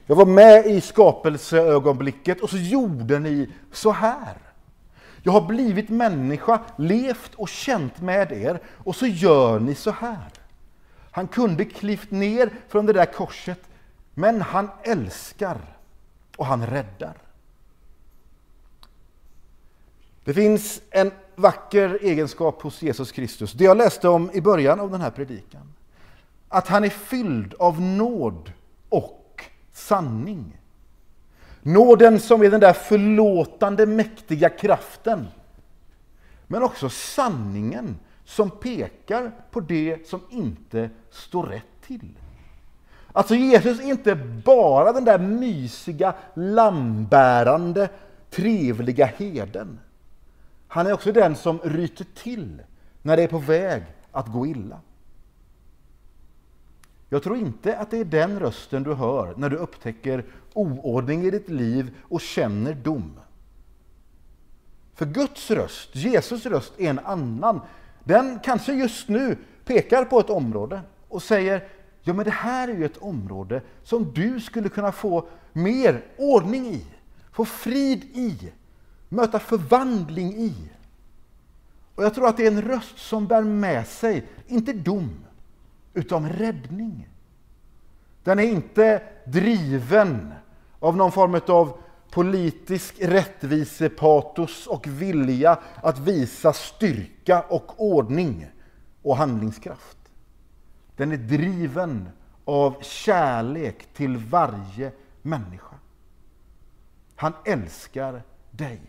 Jag 0.09 0.17
var 0.17 0.27
med 0.27 0.67
i 0.67 0.81
skapelseögonblicket 0.81 2.41
och 2.41 2.51
så 2.51 2.57
gjorde 2.57 3.19
ni 3.19 3.53
så 3.73 3.91
här. 3.91 4.37
Jag 5.23 5.33
har 5.33 5.41
blivit 5.41 5.89
människa, 5.89 6.61
levt 6.77 7.35
och 7.35 7.49
känt 7.49 8.01
med 8.01 8.33
er 8.33 8.61
och 8.67 8.97
så 8.97 9.07
gör 9.07 9.61
ni 9.61 9.75
så 9.75 9.91
här. 9.91 10.31
Han 11.11 11.29
kunde 11.29 11.65
klivt 11.65 12.11
ner 12.11 12.51
från 12.69 12.87
det 12.87 12.93
där 12.93 13.13
korset, 13.13 13.61
men 14.15 14.43
han 14.43 14.71
älskar 14.83 15.59
och 16.37 16.47
han 16.47 16.67
räddar. 16.67 17.15
Det 20.25 20.35
finns 20.35 20.81
en 20.91 21.11
vacker 21.35 21.99
egenskap 22.03 22.63
hos 22.63 22.83
Jesus 22.83 23.13
Kristus, 23.13 23.53
det 23.53 23.65
jag 23.65 23.77
läste 23.77 24.09
om 24.09 24.31
i 24.33 24.41
början 24.41 24.81
av 24.81 24.91
den 24.91 25.01
här 25.01 25.11
predikan. 25.11 25.73
Att 26.49 26.69
han 26.69 26.85
är 26.85 26.91
fylld 26.91 27.55
av 27.59 27.81
nåd 27.81 28.53
och 28.89 29.18
sanning. 29.79 30.61
Nåden 31.63 32.21
som 32.21 32.43
är 32.43 32.51
den 32.51 32.61
där 32.61 32.73
förlåtande 32.73 33.87
mäktiga 33.87 34.49
kraften. 34.49 35.27
Men 36.47 36.63
också 36.63 36.89
sanningen 36.89 37.99
som 38.25 38.51
pekar 38.51 39.33
på 39.51 39.61
det 39.61 40.09
som 40.09 40.21
inte 40.31 40.91
står 41.11 41.47
rätt 41.47 41.83
till. 41.87 42.19
Alltså 43.13 43.35
Jesus 43.35 43.81
är 43.81 43.85
inte 43.85 44.15
bara 44.45 44.93
den 44.93 45.05
där 45.05 45.19
mysiga, 45.19 46.15
lambärande, 46.35 47.89
trevliga 48.31 49.07
heden. 49.07 49.81
Han 50.69 50.87
är 50.87 50.93
också 50.93 51.13
den 51.13 51.37
som 51.37 51.59
ryter 51.59 52.07
till 52.15 52.63
när 53.03 53.17
det 53.17 53.23
är 53.23 53.29
på 53.29 53.39
väg 53.39 53.83
att 54.13 54.33
gå 54.33 54.47
illa. 54.47 54.81
Jag 57.09 57.23
tror 57.23 57.37
inte 57.37 57.79
att 57.79 57.91
det 57.91 57.99
är 57.99 58.05
den 58.05 58.41
rösten 58.41 58.83
du 58.83 58.95
hör 58.95 59.35
när 59.37 59.51
du 59.51 59.57
upptäcker 59.57 60.25
oordning 60.53 61.25
i 61.25 61.31
ditt 61.31 61.49
liv 61.49 61.97
och 62.03 62.21
känner 62.21 62.75
dom. 62.75 63.21
För 64.95 65.07
Guds 65.07 65.51
röst, 65.51 65.97
Jesus 65.97 66.47
röst, 66.47 66.73
är 66.79 66.91
en 66.91 66.99
annan. 66.99 67.61
Den 68.05 68.41
kanske 68.45 68.73
just 68.73 69.09
nu 69.09 69.37
pekar 69.65 70.05
på 70.05 70.21
ett 70.21 70.31
område 70.31 70.81
och 71.09 71.23
säger 71.23 71.69
ja 72.03 72.13
men 72.13 72.25
det 72.25 72.31
här 72.31 72.69
är 72.69 72.75
ju 72.75 72.85
ett 72.85 72.97
område 72.97 73.63
som 73.83 74.13
du 74.15 74.41
skulle 74.41 74.69
kunna 74.69 74.93
få 74.93 75.29
mer 75.53 76.05
ordning 76.17 76.67
i, 76.67 76.87
få 77.33 77.45
frid 77.45 78.05
i, 78.05 78.53
möta 79.09 79.39
förvandling 79.39 80.37
i. 80.37 80.55
Och 81.95 82.05
jag 82.05 82.15
tror 82.15 82.29
att 82.29 82.37
det 82.37 82.47
är 82.47 82.51
en 82.51 82.63
röst 82.63 82.99
som 82.99 83.27
bär 83.27 83.43
med 83.43 83.87
sig, 83.87 84.27
inte 84.47 84.73
dom, 84.73 85.25
utan 85.99 86.29
räddning. 86.29 87.09
Den 88.23 88.39
är 88.39 88.43
inte 88.43 89.03
driven 89.25 90.33
av 90.79 90.97
någon 90.97 91.13
form 91.13 91.41
av 91.49 91.79
politisk 92.11 92.95
rättvisepatos 93.01 94.67
och 94.67 94.87
vilja 94.87 95.59
att 95.83 95.99
visa 95.99 96.53
styrka 96.53 97.43
och 97.43 97.83
ordning 97.83 98.47
och 99.03 99.17
handlingskraft. 99.17 99.99
Den 100.97 101.13
är 101.13 101.17
driven 101.17 102.09
av 102.45 102.83
kärlek 102.83 103.95
till 103.95 104.17
varje 104.17 104.93
människa. 105.23 105.77
Han 107.17 107.33
älskar 107.45 108.23
dig. 108.51 108.81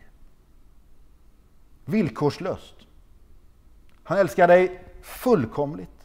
Villkorslöst. 1.85 2.75
Han 4.03 4.17
älskar 4.17 4.47
dig 4.47 4.83
fullkomligt. 5.01 5.98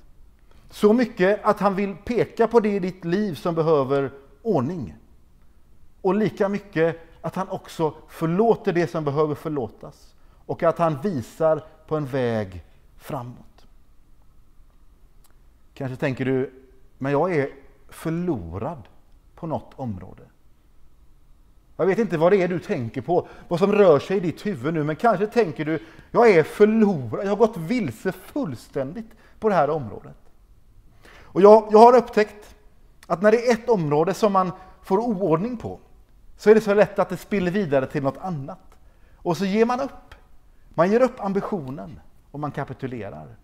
Så 0.74 0.92
mycket 0.92 1.44
att 1.44 1.60
han 1.60 1.74
vill 1.74 1.96
peka 2.04 2.48
på 2.48 2.60
det 2.60 2.68
i 2.68 2.78
ditt 2.78 3.04
liv 3.04 3.34
som 3.34 3.54
behöver 3.54 4.10
ordning. 4.42 4.96
Och 6.00 6.14
lika 6.14 6.48
mycket 6.48 7.00
att 7.20 7.34
han 7.34 7.48
också 7.48 7.94
förlåter 8.08 8.72
det 8.72 8.87
som 8.87 9.04
behöver 9.04 9.34
förlåtas. 9.34 10.14
Och 10.46 10.62
att 10.62 10.78
han 10.78 11.00
visar 11.00 11.64
på 11.87 11.96
en 11.96 12.06
väg 12.06 12.64
framåt. 12.96 13.66
Kanske 15.74 15.96
tänker 15.96 16.24
du, 16.24 16.52
men 16.98 17.12
jag 17.12 17.37
är 17.37 17.48
förlorad 17.88 18.82
på 19.34 19.46
något 19.46 19.72
område. 19.76 20.22
Jag 21.76 21.87
vet 21.87 21.98
inte 21.98 22.18
vad 22.18 22.32
det 22.32 22.42
är 22.42 22.48
du 22.48 22.58
tänker 22.58 23.00
på, 23.00 23.28
vad 23.48 23.58
som 23.58 23.72
rör 23.72 23.98
sig 23.98 24.16
i 24.16 24.20
ditt 24.20 24.46
huvud 24.46 24.74
nu, 24.74 24.84
men 24.84 24.96
kanske 24.96 25.26
tänker 25.26 25.64
du, 25.64 25.78
jag 26.10 26.30
är 26.30 26.42
förlorad, 26.42 27.24
jag 27.24 27.30
har 27.30 27.37
gått 27.37 27.56
vilse 27.56 28.12
fullständigt 28.12 29.10
på 29.38 29.48
det 29.48 29.54
här 29.54 29.70
området. 29.70 30.23
Och 31.35 31.42
jag, 31.42 31.68
jag 31.70 31.79
har 31.79 31.97
upptäckt 31.97 32.55
att 33.07 33.23
när 33.23 33.31
det 33.31 33.49
är 33.49 33.53
ett 33.53 33.68
område 33.68 34.14
som 34.14 34.33
man 34.33 34.53
får 34.83 34.99
oordning 34.99 35.57
på, 35.57 35.81
så 36.37 36.51
är 36.51 36.55
det 36.55 36.61
så 36.61 36.75
lätt 36.75 36.99
att 36.99 37.09
det 37.09 37.16
spiller 37.16 37.51
vidare 37.51 37.87
till 37.87 38.03
något 38.03 38.16
annat. 38.16 38.61
Och 39.16 39.37
så 39.37 39.44
ger 39.44 39.64
man 39.64 39.81
upp. 39.81 40.14
Man 40.68 40.90
ger 40.90 41.01
upp 41.01 41.20
ambitionen 41.20 42.01
och 42.31 42.40
man 42.40 42.51
kapitulerar. 42.51 43.37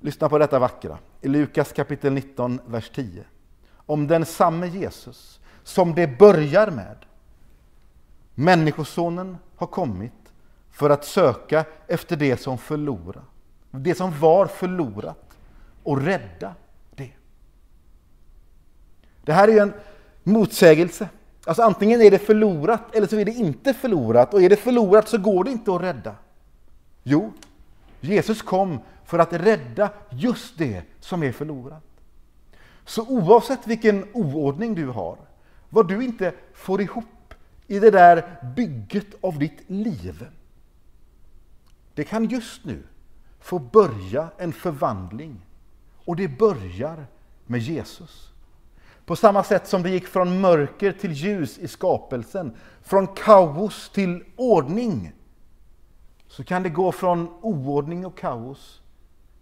Lyssna 0.00 0.28
på 0.28 0.38
detta 0.38 0.58
vackra 0.58 0.98
i 1.20 1.28
Lukas 1.28 1.72
kapitel 1.72 2.12
19, 2.12 2.60
vers 2.66 2.90
10. 2.94 3.24
Om 3.74 4.06
den 4.06 4.26
samme 4.26 4.66
Jesus 4.66 5.40
som 5.62 5.94
det 5.94 6.18
börjar 6.18 6.70
med. 6.70 6.96
Människosonen 8.34 9.38
har 9.56 9.66
kommit 9.66 10.32
för 10.70 10.90
att 10.90 11.04
söka 11.04 11.64
efter 11.86 12.16
det 12.16 12.36
som 12.36 12.58
förlorat, 12.58 13.24
det 13.70 13.94
som 13.94 14.20
var 14.20 14.46
förlorat 14.46 15.27
och 15.88 16.02
rädda 16.02 16.54
det. 16.90 17.10
Det 19.24 19.32
här 19.32 19.48
är 19.48 19.62
en 19.62 19.72
motsägelse. 20.22 21.08
Alltså 21.44 21.62
antingen 21.62 22.02
är 22.02 22.10
det 22.10 22.18
förlorat 22.18 22.94
eller 22.94 23.06
så 23.06 23.18
är 23.18 23.24
det 23.24 23.32
inte 23.32 23.74
förlorat. 23.74 24.34
Och 24.34 24.42
är 24.42 24.48
det 24.48 24.56
förlorat 24.56 25.08
så 25.08 25.18
går 25.18 25.44
det 25.44 25.50
inte 25.50 25.74
att 25.74 25.80
rädda. 25.80 26.14
Jo, 27.02 27.32
Jesus 28.00 28.42
kom 28.42 28.80
för 29.04 29.18
att 29.18 29.32
rädda 29.32 29.90
just 30.10 30.58
det 30.58 30.82
som 31.00 31.22
är 31.22 31.32
förlorat. 31.32 31.84
Så 32.84 33.06
oavsett 33.06 33.66
vilken 33.66 34.06
oordning 34.12 34.74
du 34.74 34.86
har, 34.86 35.16
vad 35.68 35.88
du 35.88 36.04
inte 36.04 36.32
får 36.54 36.80
ihop 36.80 37.34
i 37.66 37.78
det 37.78 37.90
där 37.90 38.38
bygget 38.56 39.14
av 39.20 39.38
ditt 39.38 39.70
liv, 39.70 40.26
det 41.94 42.04
kan 42.04 42.24
just 42.24 42.64
nu 42.64 42.82
få 43.40 43.58
börja 43.58 44.28
en 44.38 44.52
förvandling. 44.52 45.40
Och 46.08 46.16
det 46.16 46.28
börjar 46.28 47.06
med 47.46 47.60
Jesus. 47.60 48.32
På 49.04 49.16
samma 49.16 49.44
sätt 49.44 49.68
som 49.68 49.82
det 49.82 49.90
gick 49.90 50.06
från 50.06 50.40
mörker 50.40 50.92
till 50.92 51.12
ljus 51.12 51.58
i 51.58 51.68
skapelsen, 51.68 52.56
från 52.82 53.06
kaos 53.06 53.90
till 53.90 54.24
ordning, 54.36 55.12
så 56.28 56.44
kan 56.44 56.62
det 56.62 56.68
gå 56.68 56.92
från 56.92 57.28
oordning 57.40 58.06
och 58.06 58.18
kaos 58.18 58.80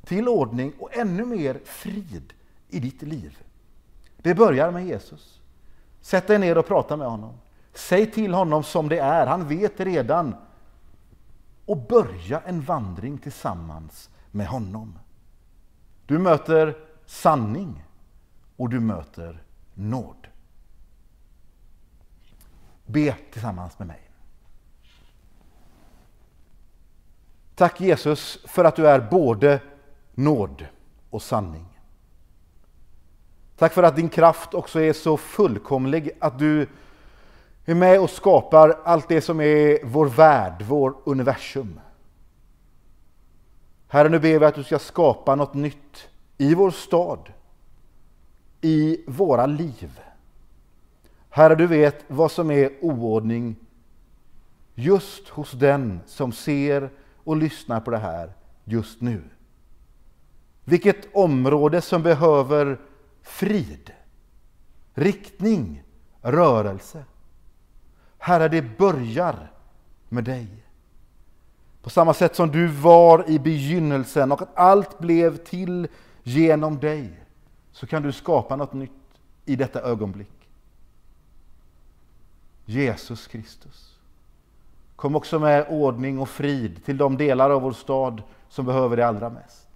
till 0.05 0.29
ordning 0.29 0.72
och 0.79 0.96
ännu 0.96 1.24
mer 1.24 1.61
frid 1.64 2.33
i 2.68 2.81
ditt 2.81 3.02
liv. 3.02 3.38
Det 4.16 4.35
börjar 4.35 4.70
med 4.70 4.87
Jesus. 4.87 5.40
Sätt 6.00 6.26
dig 6.26 6.38
ner 6.38 6.59
och 6.59 6.66
prata 6.66 6.96
med 6.96 7.09
honom. 7.09 7.35
Säg 7.74 8.11
till 8.11 8.35
honom 8.35 8.62
som 8.62 8.88
det 8.88 8.98
är, 8.98 9.26
han 9.26 9.48
vet 9.48 9.81
redan. 9.81 10.35
Och 11.66 11.76
börja 11.76 12.40
en 12.40 12.61
vandring 12.61 13.18
tillsammans 13.18 14.11
med 14.31 14.46
honom. 14.46 14.98
Du 16.06 16.18
möter 16.18 16.76
sanning 17.06 17.84
och 18.56 18.68
du 18.68 18.80
möter 18.80 19.42
nåd. 19.74 20.26
Be 22.86 23.16
tillsammans 23.32 23.78
med 23.78 23.88
mig. 23.88 24.10
Tack 27.54 27.80
Jesus 27.80 28.38
för 28.44 28.64
att 28.64 28.76
du 28.76 28.88
är 28.88 29.00
både 29.10 29.60
nåd 30.14 30.66
och 31.10 31.22
sanning. 31.22 31.66
Tack 33.56 33.72
för 33.72 33.82
att 33.82 33.96
din 33.96 34.08
kraft 34.08 34.54
också 34.54 34.80
är 34.80 34.92
så 34.92 35.16
fullkomlig 35.16 36.10
att 36.20 36.38
du 36.38 36.68
är 37.64 37.74
med 37.74 38.00
och 38.00 38.10
skapar 38.10 38.76
allt 38.84 39.08
det 39.08 39.20
som 39.20 39.40
är 39.40 39.84
vår 39.84 40.06
värld, 40.06 40.62
vår 40.62 40.96
universum. 41.04 41.80
Herre, 43.96 44.09
nu 44.09 44.18
ber 44.18 44.38
vi 44.38 44.46
att 44.46 44.54
du 44.54 44.64
ska 44.64 44.78
skapa 44.78 45.35
något 45.35 45.54
nytt 45.54 46.09
i 46.38 46.54
vår 46.54 46.70
stad, 46.70 47.32
i 48.61 49.05
våra 49.07 49.47
liv. 49.47 50.01
Herre, 51.30 51.55
du 51.55 51.66
vet 51.66 52.05
vad 52.09 52.30
som 52.30 52.51
är 52.51 52.70
oordning 52.82 53.57
just 54.74 55.28
hos 55.28 55.53
den 55.53 56.01
som 56.07 56.32
ser 56.32 56.90
och 57.24 57.36
lyssnar 57.36 57.80
på 57.80 57.90
det 57.90 57.99
här 57.99 58.32
just 58.64 59.01
nu. 59.01 59.22
Vilket 60.64 61.14
område 61.14 61.80
som 61.80 62.03
behöver 62.03 62.80
frid, 63.22 63.92
riktning, 64.94 65.82
rörelse. 66.22 67.05
Herre, 68.18 68.49
det 68.49 68.78
börjar 68.78 69.53
med 70.09 70.24
dig. 70.24 70.65
På 71.87 71.91
samma 71.91 72.14
sätt 72.14 72.37
som 72.37 72.51
du 72.51 72.66
var 72.66 73.30
i 73.30 73.39
begynnelsen 73.39 74.32
och 74.32 74.43
att 74.43 74.57
allt 74.57 74.99
blev 74.99 75.37
till 75.37 75.89
genom 76.22 76.78
dig, 76.78 77.20
så 77.72 77.87
kan 77.87 78.03
du 78.03 78.12
skapa 78.12 78.57
något 78.57 78.72
nytt 78.72 78.91
i 79.45 79.57
detta 79.57 79.80
ögonblick. 79.80 80.49
Jesus 82.64 83.26
Kristus, 83.26 83.99
Kom 84.97 85.16
också 85.16 85.39
med 85.39 85.66
ordning 85.68 86.18
och 86.18 86.28
frid 86.28 86.84
till 86.84 86.97
de 86.97 87.16
delar 87.16 87.51
av 87.51 87.62
vår 87.62 87.72
stad 87.72 88.22
som 88.49 88.66
behöver 88.66 88.97
det 88.97 89.07
allra 89.07 89.30
mest. 89.30 89.68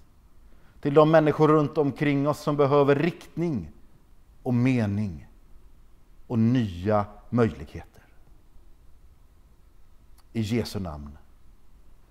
Till 0.81 0.95
de 0.95 1.11
människor 1.11 1.49
runt 1.49 1.79
omkring 1.79 2.29
oss 2.29 2.41
som 2.41 2.57
behöver 2.57 2.97
riktning 2.97 3.71
och 4.43 4.55
mening 4.55 5.29
och 6.27 6.39
nya 6.39 7.07
möjligheter. 7.29 8.03
I 10.33 10.41
Jesu 10.41 10.81
namn. 10.81 11.17